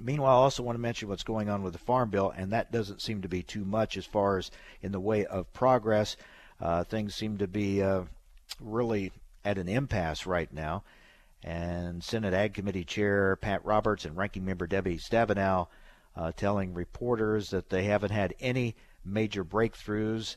[0.00, 2.70] Meanwhile, I also want to mention what's going on with the Farm Bill, and that
[2.70, 6.16] doesn't seem to be too much as far as in the way of progress.
[6.60, 8.02] Uh, things seem to be uh,
[8.60, 9.12] really
[9.44, 10.84] at an impasse right now.
[11.42, 15.68] And Senate Ag Committee Chair Pat Roberts and Ranking Member Debbie Stabenow
[16.18, 20.34] uh, telling reporters that they haven't had any major breakthroughs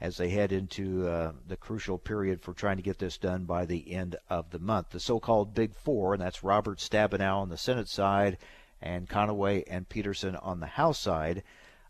[0.00, 3.66] as they head into uh, the crucial period for trying to get this done by
[3.66, 4.90] the end of the month.
[4.90, 8.38] The so called Big Four, and that's Robert Stabenow on the Senate side
[8.80, 11.42] and Conaway and Peterson on the House side,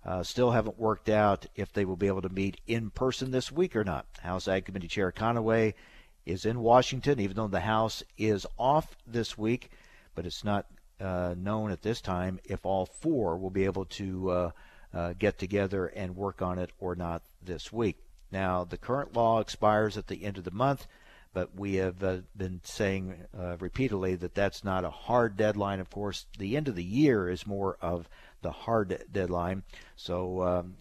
[0.04, 3.52] uh, still haven't worked out if they will be able to meet in person this
[3.52, 4.06] week or not.
[4.20, 5.74] House Ag Committee Chair Conaway
[6.26, 9.70] is in Washington, even though the House is off this week,
[10.14, 10.66] but it's not
[11.00, 14.50] uh, known at this time if all four will be able to uh,
[14.92, 17.98] uh, get together and work on it or not this week.
[18.30, 20.86] Now, the current law expires at the end of the month,
[21.32, 23.14] but we have uh, been saying
[23.58, 25.80] repeatedly that that's not a hard deadline.
[25.80, 28.08] Of course, the end of the year is more of
[28.42, 29.62] the hard deadline.
[29.96, 30.76] So um,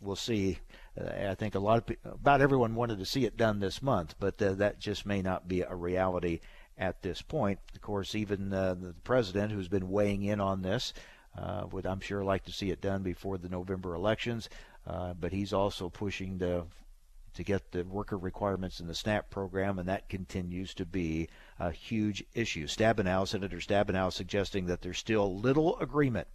[0.00, 0.58] we'll see.
[0.96, 4.14] I think a lot of people, about everyone wanted to see it done this month,
[4.18, 6.40] but uh, that just may not be a reality
[6.78, 7.58] at this point.
[7.74, 10.94] Of course, even uh, the president, who's been weighing in on this,
[11.36, 14.48] uh, would I'm sure like to see it done before the November elections.
[14.86, 16.66] Uh, but he's also pushing to
[17.34, 21.28] to get the worker requirements in the SNAP program, and that continues to be
[21.60, 22.66] a huge issue.
[22.66, 26.26] Stabenow, Senator Stabenow, suggesting that there's still little agreement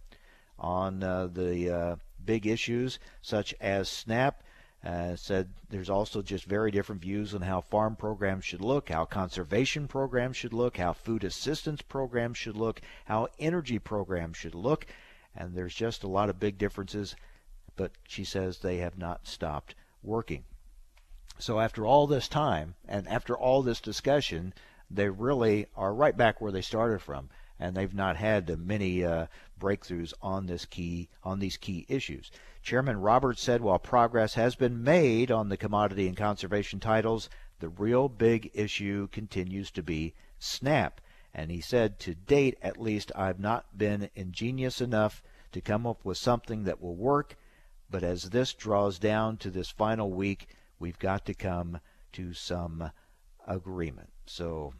[0.58, 4.42] on uh, the uh, big issues such as SNAP.
[4.84, 9.06] Uh, said there's also just very different views on how farm programs should look, how
[9.06, 14.86] conservation programs should look, how food assistance programs should look, how energy programs should look,
[15.34, 17.16] and there's just a lot of big differences.
[17.76, 20.44] But she says they have not stopped working.
[21.38, 24.52] So after all this time and after all this discussion,
[24.90, 29.26] they really are right back where they started from and they've not had many uh,
[29.58, 32.30] breakthroughs on this key on these key issues.
[32.62, 37.28] Chairman Roberts said while progress has been made on the commodity and conservation titles,
[37.60, 41.00] the real big issue continues to be SNAP.
[41.32, 46.04] And he said, to date at least, I've not been ingenious enough to come up
[46.04, 47.36] with something that will work.
[47.90, 51.80] But as this draws down to this final week, we've got to come
[52.12, 52.90] to some
[53.46, 54.10] agreement.
[54.26, 54.74] So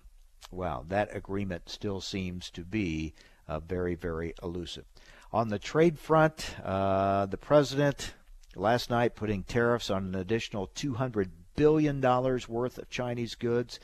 [0.51, 3.15] Wow, that agreement still seems to be
[3.49, 4.85] uh, very, very elusive.
[5.33, 8.15] On the trade front, uh, the president
[8.55, 13.81] last night putting tariffs on an additional $200 billion worth of Chinese goods,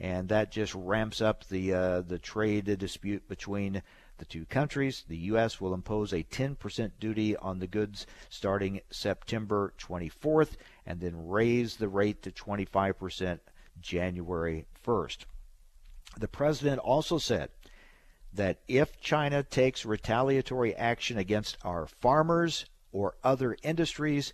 [0.00, 3.82] and that just ramps up the uh, the trade dispute between
[4.18, 5.04] the two countries.
[5.08, 5.60] The U.S.
[5.60, 10.52] will impose a 10% duty on the goods starting September 24th,
[10.86, 13.40] and then raise the rate to 25%
[13.80, 15.18] January 1st.
[16.18, 17.50] The president also said
[18.34, 24.32] that if China takes retaliatory action against our farmers or other industries,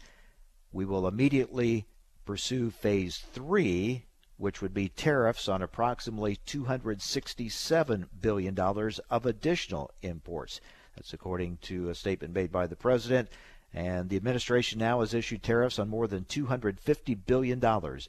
[0.73, 1.87] we will immediately
[2.25, 10.61] pursue phase three, which would be tariffs on approximately $267 billion of additional imports.
[10.97, 13.29] That's according to a statement made by the president.
[13.73, 17.63] And the administration now has issued tariffs on more than $250 billion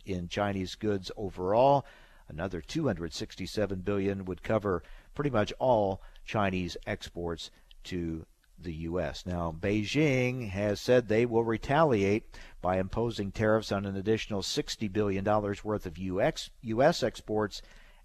[0.06, 1.86] in Chinese goods overall.
[2.28, 7.52] Another 267 billion would cover pretty much all Chinese exports
[7.86, 8.26] to
[8.60, 9.26] the U.S.
[9.26, 12.24] Now, Beijing has said they will retaliate
[12.62, 17.02] by imposing tariffs on an additional $60 billion worth of US, U.S.
[17.02, 17.62] exports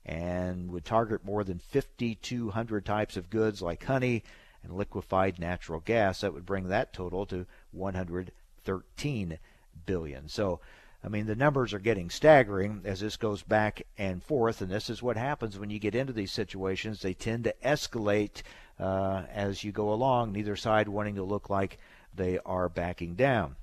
[0.07, 4.23] and would target more than 5,200 types of goods like honey
[4.62, 6.20] and liquefied natural gas.
[6.20, 9.39] That would bring that total to 113
[9.85, 10.28] billion.
[10.28, 10.61] So
[11.07, 14.91] I mean, the numbers are getting staggering as this goes back and forth, and this
[14.91, 17.01] is what happens when you get into these situations.
[17.01, 18.43] They tend to escalate
[18.81, 21.79] uh, as you go along, neither side wanting to look like
[22.13, 23.55] they are backing down.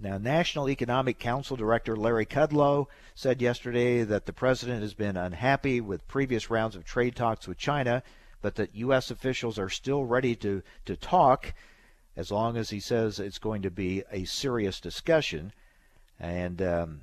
[0.00, 5.80] Now, National Economic Council Director Larry Kudlow said yesterday that the president has been unhappy
[5.80, 8.02] with previous rounds of trade talks with China,
[8.42, 9.12] but that U.S.
[9.12, 11.54] officials are still ready to, to talk
[12.16, 15.52] as long as he says it's going to be a serious discussion.
[16.20, 17.00] And um,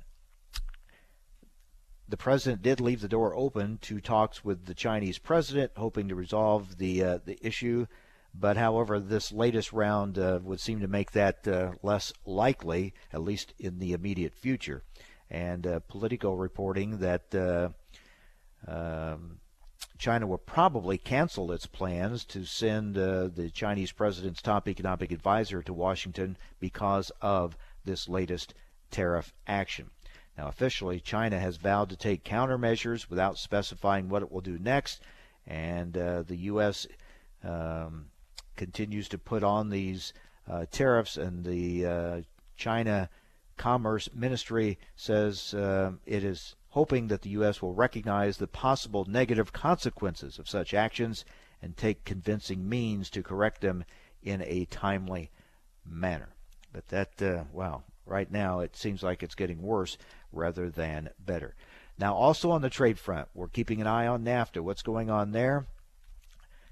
[2.08, 6.14] the president did leave the door open to talks with the Chinese president, hoping to
[6.14, 7.86] resolve the uh, the issue.
[8.34, 13.22] But however, this latest round uh, would seem to make that uh, less likely, at
[13.22, 14.84] least in the immediate future.
[15.30, 17.70] And uh, Politico reporting that uh,
[18.66, 19.40] um,
[19.98, 25.62] China will probably cancel its plans to send uh, the Chinese president's top economic advisor
[25.62, 28.54] to Washington because of this latest
[28.90, 29.90] tariff action.
[30.36, 35.00] Now, officially, China has vowed to take countermeasures without specifying what it will do next,
[35.46, 36.86] and uh, the U.S.
[37.42, 38.06] Um,
[38.56, 40.12] continues to put on these
[40.48, 42.20] uh, tariffs, and the uh,
[42.56, 43.10] China
[43.56, 47.60] Commerce Ministry says uh, it is hoping that the U.S.
[47.60, 51.24] will recognize the possible negative consequences of such actions
[51.60, 53.84] and take convincing means to correct them
[54.22, 55.30] in a timely
[55.84, 56.28] manner.
[56.72, 59.98] But that, uh, wow, right now it seems like it's getting worse
[60.32, 61.54] rather than better.
[61.98, 64.60] Now, also on the trade front, we're keeping an eye on NAFTA.
[64.60, 65.66] What's going on there?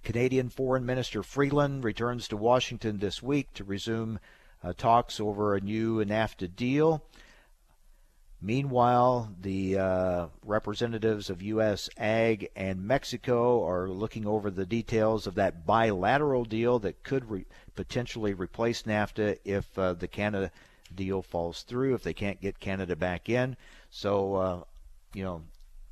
[0.05, 4.21] Canadian Foreign Minister Freeland returns to Washington this week to resume
[4.63, 7.03] uh, talks over a new NAFTA deal.
[8.41, 11.89] Meanwhile, the uh, representatives of U.S.
[11.97, 17.47] Ag and Mexico are looking over the details of that bilateral deal that could re-
[17.75, 20.53] potentially replace NAFTA if uh, the Canada
[20.95, 23.57] deal falls through, if they can't get Canada back in.
[23.91, 24.61] So, uh,
[25.15, 25.43] you know,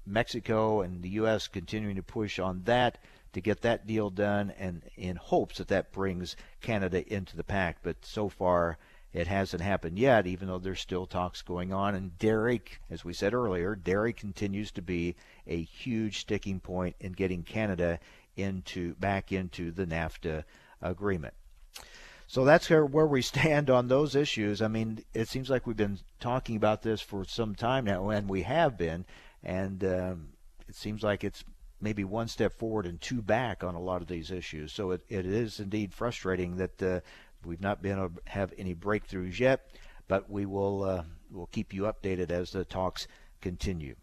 [0.07, 1.49] Mexico and the U.S.
[1.49, 2.99] continuing to push on that
[3.32, 7.80] to get that deal done, and in hopes that that brings Canada into the pact.
[7.82, 8.78] But so far,
[9.12, 11.95] it hasn't happened yet, even though there's still talks going on.
[11.95, 15.16] And dairy, as we said earlier, dairy continues to be
[15.47, 17.99] a huge sticking point in getting Canada
[18.36, 20.45] into back into the NAFTA
[20.82, 21.34] agreement.
[22.35, 24.61] So that's where we stand on those issues.
[24.61, 28.28] I mean, it seems like we've been talking about this for some time now, and
[28.28, 29.05] we have been,
[29.45, 30.28] and um,
[30.68, 31.45] it seems like it's
[31.80, 34.72] maybe one step forward and two back on a lot of these issues.
[34.72, 37.01] So it, it is indeed frustrating that uh,
[37.45, 39.70] we've not been able to have any breakthroughs yet,
[40.09, 43.07] but we will uh, will keep you updated as the talks
[43.43, 43.95] continue.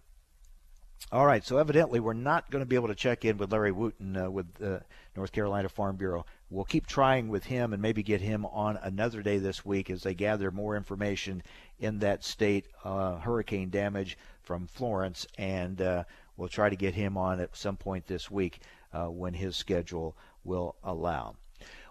[1.12, 3.74] All right, so evidently we're not going to be able to check in with Larry
[3.74, 4.80] Wooten uh, with the uh,
[5.18, 6.26] North Carolina Farm Bureau.
[6.52, 10.04] We'll keep trying with him and maybe get him on another day this week as
[10.04, 11.42] they gather more information
[11.80, 16.04] in that state uh, hurricane damage from Florence and uh,
[16.42, 20.18] We'll try to get him on at some point this week uh, when his schedule
[20.44, 21.36] will allow.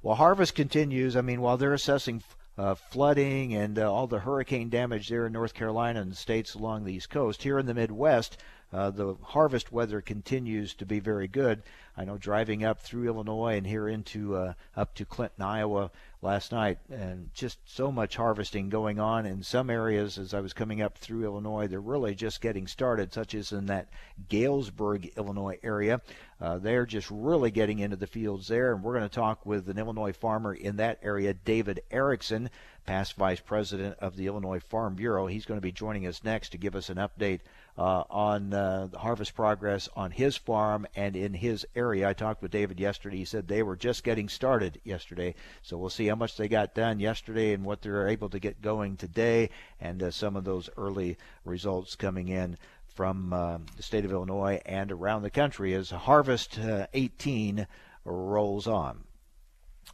[0.02, 1.14] Well, harvest continues.
[1.14, 2.24] I mean, while they're assessing
[2.58, 6.84] uh, flooding and uh, all the hurricane damage there in North Carolina and states along
[6.84, 8.38] the East Coast, here in the Midwest,
[8.72, 11.62] uh, the harvest weather continues to be very good.
[11.96, 15.90] I know driving up through Illinois and here into uh, up to Clinton, Iowa,
[16.22, 20.18] last night, and just so much harvesting going on in some areas.
[20.18, 23.66] As I was coming up through Illinois, they're really just getting started, such as in
[23.66, 23.88] that
[24.28, 26.00] Galesburg, Illinois area.
[26.40, 29.68] Uh, they're just really getting into the fields there, and we're going to talk with
[29.68, 32.50] an Illinois farmer in that area, David Erickson,
[32.86, 35.26] past vice president of the Illinois Farm Bureau.
[35.26, 37.40] He's going to be joining us next to give us an update
[37.80, 42.06] uh, on uh, the harvest progress on his farm and in his area.
[42.06, 43.16] I talked with David yesterday.
[43.16, 46.74] He said they were just getting started yesterday, so we'll see how much they got
[46.74, 49.48] done yesterday and what they're able to get going today,
[49.80, 51.16] and uh, some of those early
[51.46, 56.58] results coming in from uh, the state of Illinois and around the country as Harvest
[56.58, 57.66] uh, 18
[58.04, 59.04] rolls on.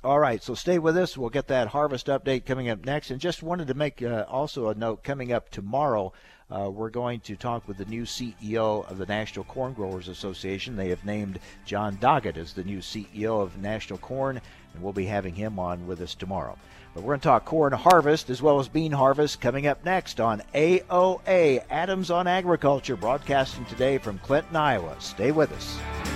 [0.03, 1.16] All right, so stay with us.
[1.16, 3.11] We'll get that harvest update coming up next.
[3.11, 6.12] And just wanted to make uh, also a note coming up tomorrow.
[6.49, 10.77] Uh, we're going to talk with the new CEO of the National Corn Growers Association.
[10.77, 14.41] They have named Jon Doggett as the new CEO of National Corn,
[14.73, 16.57] and we'll be having him on with us tomorrow.
[16.95, 20.21] But we're going to talk corn harvest as well as bean harvest coming up next
[20.21, 24.95] on AOA Adams on Agriculture, broadcasting today from Clinton, Iowa.
[25.01, 26.16] Stay with us.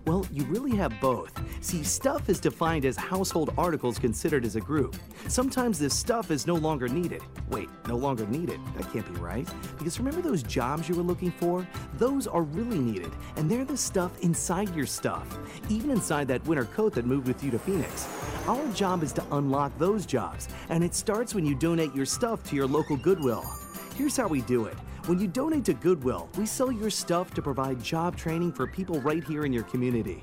[0.07, 1.31] Well, you really have both.
[1.63, 4.95] See, stuff is defined as household articles considered as a group.
[5.27, 7.21] Sometimes this stuff is no longer needed.
[7.49, 8.59] Wait, no longer needed?
[8.75, 9.47] That can't be right.
[9.77, 11.67] Because remember those jobs you were looking for?
[11.99, 15.37] Those are really needed, and they're the stuff inside your stuff.
[15.69, 18.07] Even inside that winter coat that moved with you to Phoenix.
[18.47, 22.43] Our job is to unlock those jobs, and it starts when you donate your stuff
[22.49, 23.45] to your local Goodwill.
[23.95, 24.77] Here's how we do it.
[25.07, 29.01] When you donate to Goodwill, we sell your stuff to provide job training for people
[29.01, 30.21] right here in your community.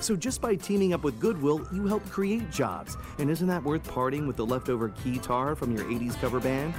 [0.00, 2.96] So just by teaming up with Goodwill, you help create jobs.
[3.18, 6.72] And isn't that worth parting with the leftover keytar from your 80s cover band?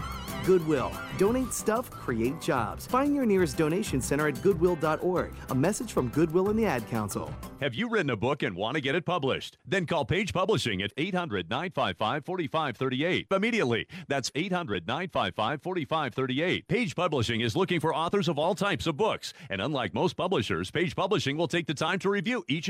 [0.46, 0.92] Goodwill.
[1.18, 2.88] Donate stuff, create jobs.
[2.88, 5.34] Find your nearest donation center at goodwill.org.
[5.50, 7.34] A message from Goodwill and the Ad Council.
[7.62, 9.58] Have you written a book and want to get it published?
[9.66, 13.88] Then call Page Publishing at 800 955 4538 immediately.
[14.08, 16.68] That's 800 955 4538.
[16.68, 19.34] Page Publishing is looking for authors of all types of books.
[19.50, 22.70] And unlike most publishers, Page Publishing will take the time to review each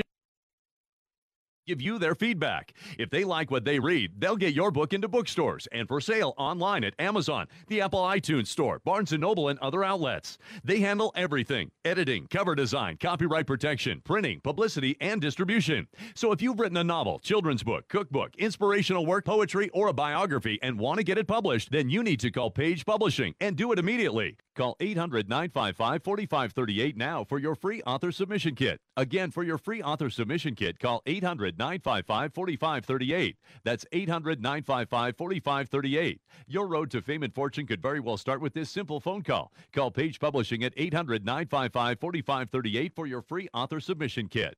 [1.70, 2.74] give you their feedback.
[2.98, 6.34] If they like what they read, they'll get your book into bookstores and for sale
[6.36, 10.40] online at Amazon, the Apple iTunes Store, Barnes & Noble, and other outlets.
[10.64, 15.88] They handle everything, editing, cover design, copyright protection, printing, publicity, and distribution.
[16.16, 20.58] So if you've written a novel, children's book, cookbook, inspirational work, poetry, or a biography
[20.64, 23.72] and want to get it published, then you need to call Page Publishing and do
[23.72, 24.38] it immediately.
[24.60, 28.82] Call 800 955 4538 now for your free author submission kit.
[28.98, 33.38] Again, for your free author submission kit, call 800 955 4538.
[33.64, 36.20] That's 800 955 4538.
[36.46, 39.54] Your road to fame and fortune could very well start with this simple phone call.
[39.72, 44.58] Call Page Publishing at 800 955 4538 for your free author submission kit.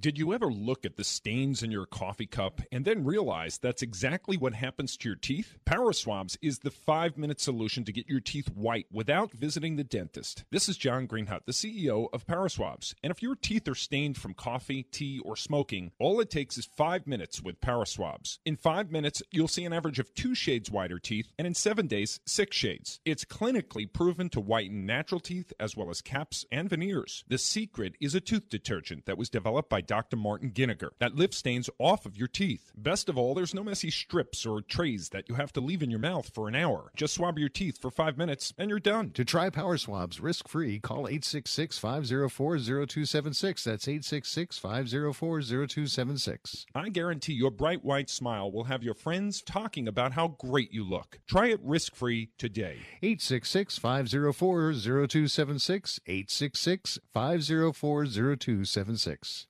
[0.00, 3.82] Did you ever look at the stains in your coffee cup and then realize that's
[3.82, 5.58] exactly what happens to your teeth?
[5.64, 9.82] Power Swabs is the five minute solution to get your teeth white without visiting the
[9.82, 10.44] dentist.
[10.52, 12.94] This is John Greenhut, the CEO of Power Swabs.
[13.02, 16.68] And if your teeth are stained from coffee, tea, or smoking, all it takes is
[16.76, 18.38] five minutes with Power Swabs.
[18.44, 21.88] In five minutes, you'll see an average of two shades whiter teeth, and in seven
[21.88, 23.00] days, six shades.
[23.04, 27.24] It's clinically proven to whiten natural teeth as well as caps and veneers.
[27.26, 30.16] The secret is a tooth detergent that was developed by Dr.
[30.16, 32.70] Martin Giniger that lifts stains off of your teeth.
[32.76, 35.90] Best of all, there's no messy strips or trays that you have to leave in
[35.90, 36.92] your mouth for an hour.
[36.94, 39.10] Just swab your teeth for five minutes and you're done.
[39.12, 43.64] To try Power Swabs risk free, call 866 504 0276.
[43.64, 46.66] That's 866 504 0276.
[46.74, 50.84] I guarantee your bright white smile will have your friends talking about how great you
[50.84, 51.18] look.
[51.26, 52.76] Try it risk free today.
[53.02, 56.00] 866 504 0276.
[56.06, 59.47] 866 504 0276.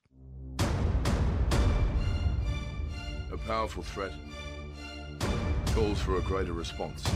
[3.48, 4.12] Powerful threat
[5.68, 7.08] calls for a greater response.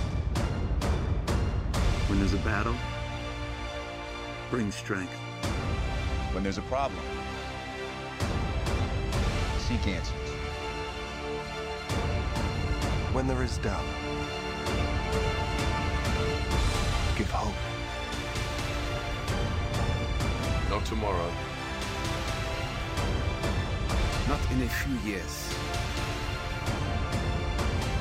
[2.08, 2.74] When there's a battle,
[4.50, 5.12] bring strength.
[6.32, 7.02] When there's a problem,
[9.58, 10.30] seek answers.
[13.12, 13.84] When there is doubt,
[17.18, 17.52] give hope.
[20.70, 21.30] Not tomorrow.
[24.28, 25.51] Not in a few years.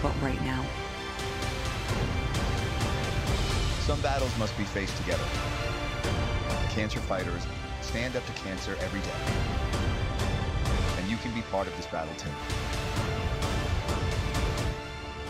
[0.02, 0.66] But right now.
[3.82, 5.24] Some battles must be faced together.
[6.70, 7.46] Cancer fighters
[7.82, 9.12] stand up to cancer every day.
[10.98, 12.30] And you can be part of this battle too.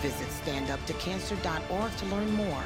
[0.02, 2.64] Visit standuptocancer.org to learn more.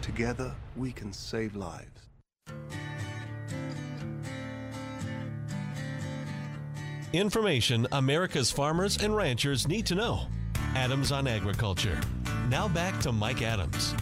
[0.00, 2.08] Together, we can save lives.
[7.14, 10.26] Information America's farmers and ranchers need to know.
[10.74, 11.98] Adams on Agriculture.
[12.50, 13.94] Now back to Mike Adams.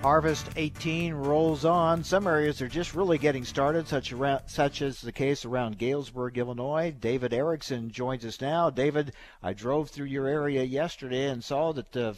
[0.00, 2.02] Harvest 18 rolls on.
[2.02, 6.38] Some areas are just really getting started, such, around, such as the case around Galesburg,
[6.38, 6.94] Illinois.
[6.98, 8.70] David Erickson joins us now.
[8.70, 9.12] David,
[9.42, 12.16] I drove through your area yesterday and saw that the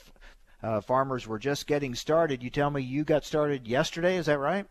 [0.63, 2.41] uh, farmers were just getting started.
[2.41, 4.67] You tell me you got started yesterday, is that right?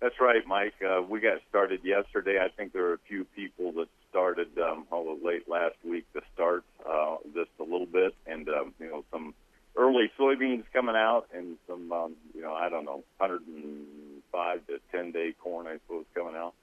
[0.00, 0.74] That's right, Mike.
[0.86, 2.38] Uh, we got started yesterday.
[2.38, 6.22] I think there are a few people that started um, all late last week to
[6.32, 9.34] start uh, just a little bit, and um, you know some
[9.76, 15.12] early soybeans coming out, and some um, you know I don't know 105 to 10
[15.12, 16.54] day corn I suppose coming out.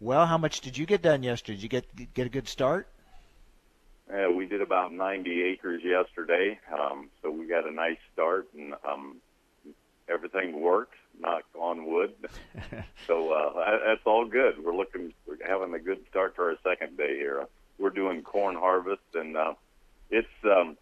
[0.00, 1.58] Well, how much did you get done yesterday?
[1.58, 2.88] Did you get get a good start?
[4.12, 8.74] Uh, we did about 90 acres yesterday, um, so we got a nice start, and
[8.86, 9.16] um,
[10.08, 10.94] everything worked.
[11.20, 12.14] Knock on wood.
[13.06, 14.62] so uh, that's all good.
[14.64, 17.46] We're looking, we're having a good start to our second day here.
[17.78, 19.54] We're doing corn harvest, and uh,
[20.10, 20.76] it's um,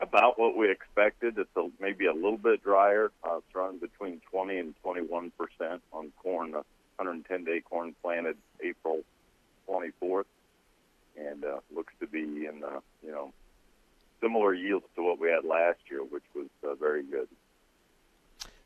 [0.00, 1.38] about what we expected.
[1.38, 3.10] It's a, maybe a little bit drier.
[3.24, 6.54] Uh, it's running between 20 and 21 percent on corn.
[6.54, 6.62] Uh,
[6.98, 9.02] 110 day corn planted April
[9.68, 10.24] 24th,
[11.16, 13.32] and uh, looks to be in uh, you know
[14.20, 17.28] similar yields to what we had last year, which was uh, very good.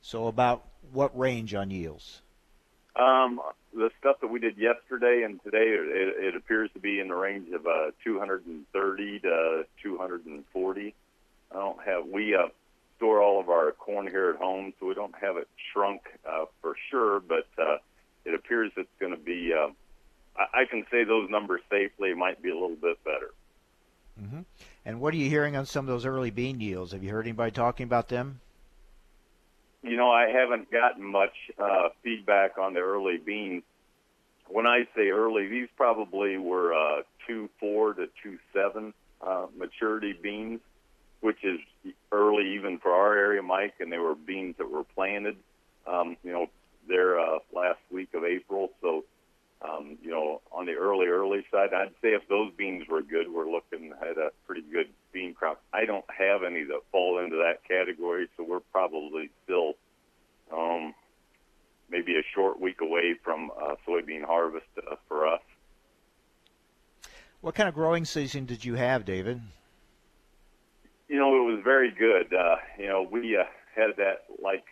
[0.02, 2.20] So about what range on yields?
[2.96, 3.40] Um,
[3.72, 7.14] the stuff that we did yesterday and today, it, it appears to be in the
[7.14, 10.94] range of uh, 230 to 240.
[11.50, 12.48] I don't have we uh,
[12.96, 16.44] store all of our corn here at home, so we don't have it shrunk uh,
[16.60, 17.78] for sure, but uh,
[18.24, 19.52] it appears it's going to be.
[19.54, 19.70] Uh,
[20.36, 22.10] I, I can say those numbers safely.
[22.10, 23.30] It might be a little bit better.
[24.20, 24.40] Mm-hmm.
[24.84, 26.92] And what are you hearing on some of those early bean yields?
[26.92, 28.40] Have you heard anybody talking about them?
[29.82, 33.64] You know, I haven't gotten much uh, feedback on the early beans.
[34.48, 40.12] When I say early, these probably were uh, two four to two seven uh, maturity
[40.12, 40.60] beans,
[41.20, 41.58] which is
[42.12, 43.74] early even for our area, Mike.
[43.80, 45.36] And they were beans that were planted,
[45.86, 46.46] um, you know,
[46.88, 48.70] there uh, last week of April.
[48.80, 49.04] So,
[49.62, 53.32] um, you know, on the early early side, I'd say if those beans were good,
[53.32, 55.62] we're looking at a pretty good bean crop.
[55.72, 59.74] I don't have any that fall into that category, so we're probably still
[60.52, 60.94] um,
[61.90, 65.40] maybe a short week away from uh, soybean harvest uh, for us.
[67.40, 69.40] What kind of growing season did you have, David?
[71.08, 72.32] You know, it was very good.
[72.32, 73.44] Uh, you know, we uh,
[73.74, 74.64] had that like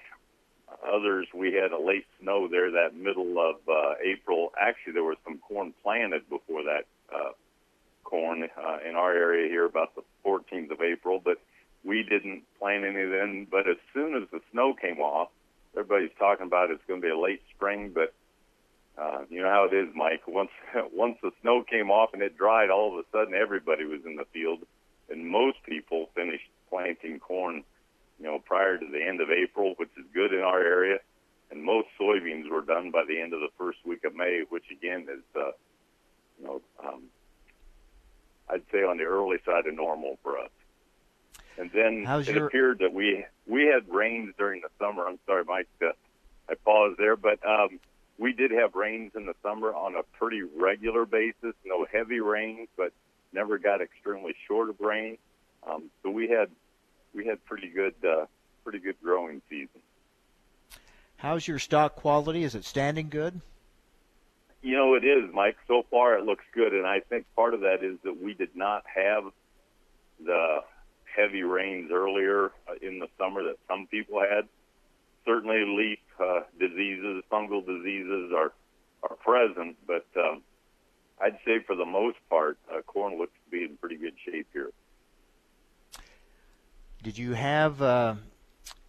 [0.87, 1.27] others.
[1.35, 4.53] We had a late snow there that middle of uh, April.
[4.61, 6.85] Actually, there was some corn planted before that
[7.15, 7.33] uh,
[8.11, 11.39] corn uh, in our area here about the 14th of April, but
[11.85, 13.47] we didn't plant any then.
[13.51, 15.29] But as soon as the snow came off,
[15.75, 18.13] everybody's talking about it's going to be a late spring, but
[18.99, 20.23] uh, you know how it is, Mike.
[20.27, 20.51] Once
[20.93, 24.17] once the snow came off and it dried, all of a sudden everybody was in
[24.17, 24.61] the field,
[25.09, 27.63] and most people finished planting corn,
[28.19, 30.99] you know, prior to the end of April, which is good in our area.
[31.51, 34.71] And most soybeans were done by the end of the first week of May, which
[34.71, 35.51] again is, uh,
[36.39, 37.03] you know, um,
[38.53, 40.51] I'd say on the early side of normal for us.
[41.59, 45.07] And then How's it your- appeared that we we had rains during the summer.
[45.07, 45.69] I'm sorry, Mike.
[45.83, 45.89] Uh,
[46.49, 47.79] I paused there, but um,
[48.19, 51.55] we did have rains in the summer on a pretty regular basis.
[51.65, 52.93] No heavy rains, but
[53.33, 55.19] never got extremely short of rain.
[55.69, 56.49] Um, so we had
[57.15, 58.27] we had pretty good uh,
[58.65, 59.81] pretty good growing season.
[61.17, 62.45] How's your stalk quality?
[62.45, 63.41] Is it standing good?
[64.63, 65.57] You know, it is, Mike.
[65.67, 68.55] So far, it looks good, and I think part of that is that we did
[68.55, 69.25] not have
[70.25, 70.59] the
[71.05, 74.49] heavy rains earlier uh, in the summer that some people had.
[75.25, 78.53] Certainly, leaf uh, diseases, fungal diseases are
[79.03, 80.43] are present, but um,
[81.21, 84.47] I'd say for the most part, uh, corn looks to be in pretty good shape
[84.53, 84.71] here.
[87.03, 88.15] Did you have uh,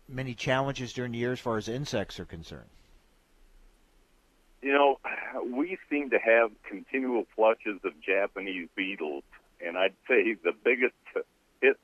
[0.09, 2.67] many challenges during the year as far as insects are concerned?
[4.61, 4.99] You know,
[5.43, 9.23] we seem to have continual flushes of Japanese beetles,
[9.59, 10.93] and I'd say the biggest
[11.61, 11.77] hit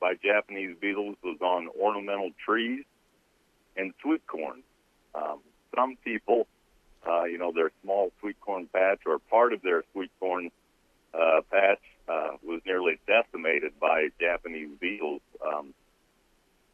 [0.00, 2.84] by Japanese beetles was on ornamental trees
[3.76, 4.62] and sweet corn.
[5.14, 5.38] Um,
[5.74, 6.48] some people,
[7.08, 10.50] uh, you know, their small sweet corn patch or part of their sweet corn
[11.14, 15.20] uh, patch uh, was nearly decimated by Japanese beetles.
[15.44, 15.74] Um,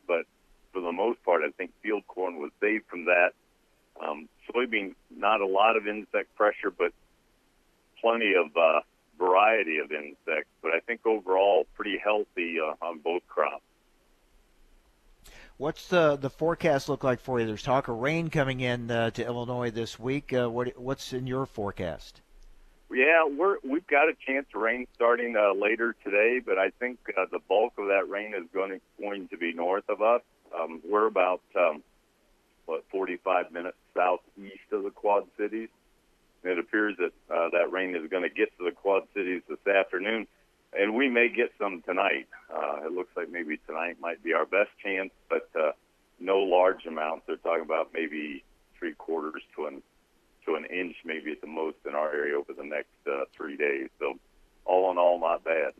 [0.06, 0.24] but
[0.72, 3.32] for the most part, I think field corn was saved from that.
[4.02, 6.92] Um, soybeans, not a lot of insect pressure, but
[8.00, 8.80] plenty of uh,
[9.18, 10.50] variety of insects.
[10.62, 13.62] But I think overall, pretty healthy uh, on both crops.
[15.58, 17.46] What's the the forecast look like for you?
[17.46, 20.32] There's talk of rain coming in uh, to Illinois this week.
[20.32, 22.20] Uh, what what's in your forecast?
[22.90, 26.98] Yeah, we're we've got a chance of rain starting uh, later today, but I think
[27.16, 30.22] uh, the bulk of that rain is going to going to be north of us.
[30.58, 31.82] Um, we're about um,
[32.66, 35.68] what 45 minutes southeast of the Quad Cities.
[36.44, 39.64] It appears that uh, that rain is going to get to the Quad Cities this
[39.66, 40.26] afternoon,
[40.72, 42.26] and we may get some tonight.
[42.52, 45.72] Uh, it looks like maybe tonight might be our best chance, but uh,
[46.18, 47.24] no large amounts.
[47.26, 48.42] They're talking about maybe
[48.78, 49.82] three quarters to an
[50.46, 53.56] to an inch, maybe at the most, in our area over the next uh, three
[53.56, 53.88] days.
[54.00, 54.14] So,
[54.64, 55.72] all in all, not bad.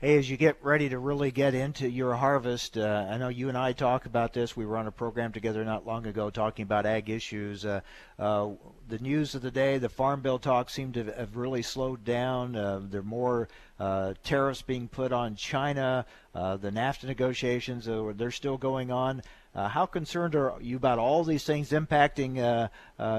[0.00, 3.48] Hey, as you get ready to really get into your harvest, uh, I know you
[3.48, 4.56] and I talk about this.
[4.56, 7.64] We were on a program together not long ago talking about ag issues.
[7.64, 7.80] Uh,
[8.18, 8.50] uh,
[8.88, 12.56] the news of the day, the Farm Bill talks seem to have really slowed down.
[12.56, 16.04] Uh, there are more uh, tariffs being put on China.
[16.34, 19.22] Uh, the NAFTA negotiations, they're still going on.
[19.54, 22.68] how concerned are you about all these things impacting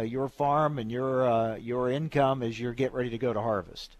[0.09, 3.95] your farm and your your income as you get ready to go to harvest?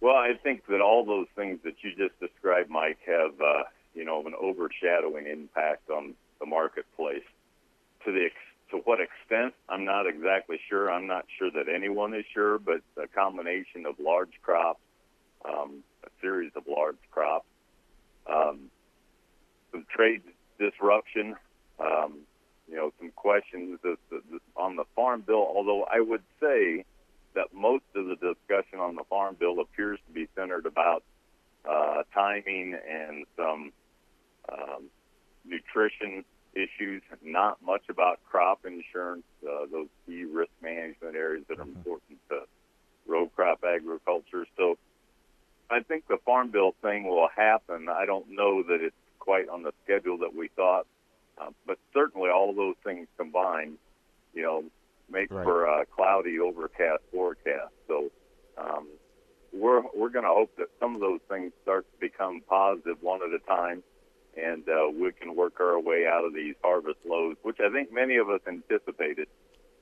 [0.00, 4.04] Well, I think that all those things that you just described, Mike, have uh, you
[4.04, 7.24] know an overshadowing impact on the marketplace.
[8.06, 8.34] To the ex-
[8.70, 10.90] to what extent, I'm not exactly sure.
[10.90, 14.80] I'm not sure that anyone is sure, but a combination of large crops,
[15.44, 17.46] um, a series of large crops,
[18.26, 18.70] um,
[19.70, 20.22] some trade
[20.58, 21.36] disruption,
[21.78, 22.20] um,
[22.68, 23.78] you know, some questions
[24.56, 25.46] on the farm bill.
[25.54, 26.84] Although I would say
[27.34, 31.02] that most of the discussion on the farm bill appears to be centered about
[31.68, 33.72] uh, timing and some
[34.50, 34.84] um,
[35.44, 36.24] nutrition
[36.54, 41.76] issues, not much about crop insurance, uh, those key risk management areas that are mm-hmm.
[41.76, 42.40] important to
[43.06, 44.46] row crop agriculture.
[44.56, 44.76] So
[45.70, 47.88] I think the farm bill thing will happen.
[47.88, 50.86] I don't know that it's quite on the schedule that we thought,
[51.40, 53.78] uh, but certainly all of those things combined,
[54.34, 54.64] you know,
[55.10, 55.44] make right.
[55.44, 57.72] for a cloudy, overcast forecast.
[57.88, 58.10] So
[58.56, 58.86] um,
[59.52, 63.20] we're we're going to hope that some of those things start to become positive one
[63.22, 63.82] at a time,
[64.36, 67.92] and uh, we can work our way out of these harvest lows, which I think
[67.92, 69.28] many of us anticipated.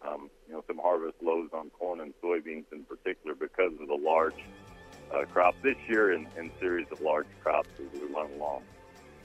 [0.06, 3.98] Um, you know, some harvest lows on corn and soybeans in particular because of the
[4.00, 4.32] large
[5.12, 8.62] uh, crop this year and, and series of large crops as we run along.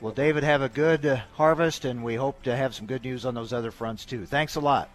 [0.02, 3.26] Well, David, have a good uh, harvest, and we hope to have some good news
[3.26, 4.26] on those other fronts too.
[4.26, 4.90] Thanks a lot.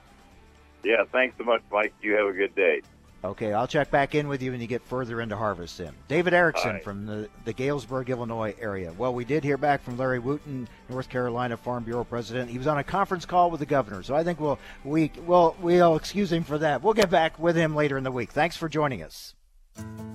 [0.85, 1.93] Yeah, thanks so much, Mike.
[2.01, 2.83] You have a good day.
[3.25, 5.93] Okay, I'll check back in with you when you get further into harvest then.
[6.07, 6.85] David Erickson right.
[6.85, 8.93] from the, the Galesburg, Illinois area.
[8.97, 12.49] Well, we did hear back from Larry Wooten, North Carolina Farm Bureau president.
[12.49, 15.57] He was on a conference call with the governor, so I think we'll we well
[15.61, 16.81] we'll excuse him for that.
[16.81, 18.31] We'll get back with him later in the week.
[18.31, 19.35] Thanks for joining us.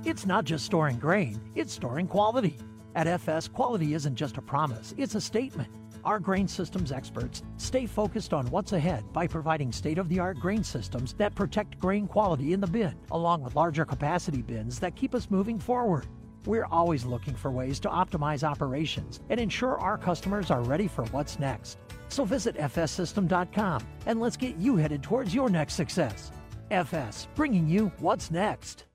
[0.05, 2.57] It's not just storing grain, it's storing quality.
[2.95, 5.69] At FS, quality isn't just a promise, it's a statement.
[6.05, 10.37] Our grain systems experts stay focused on what's ahead by providing state of the art
[10.39, 14.95] grain systems that protect grain quality in the bin, along with larger capacity bins that
[14.97, 16.05] keep us moving forward.
[16.45, 21.05] We're always looking for ways to optimize operations and ensure our customers are ready for
[21.05, 21.77] what's next.
[22.09, 26.31] So visit fssystem.com and let's get you headed towards your next success.
[26.69, 28.85] FS, bringing you what's next.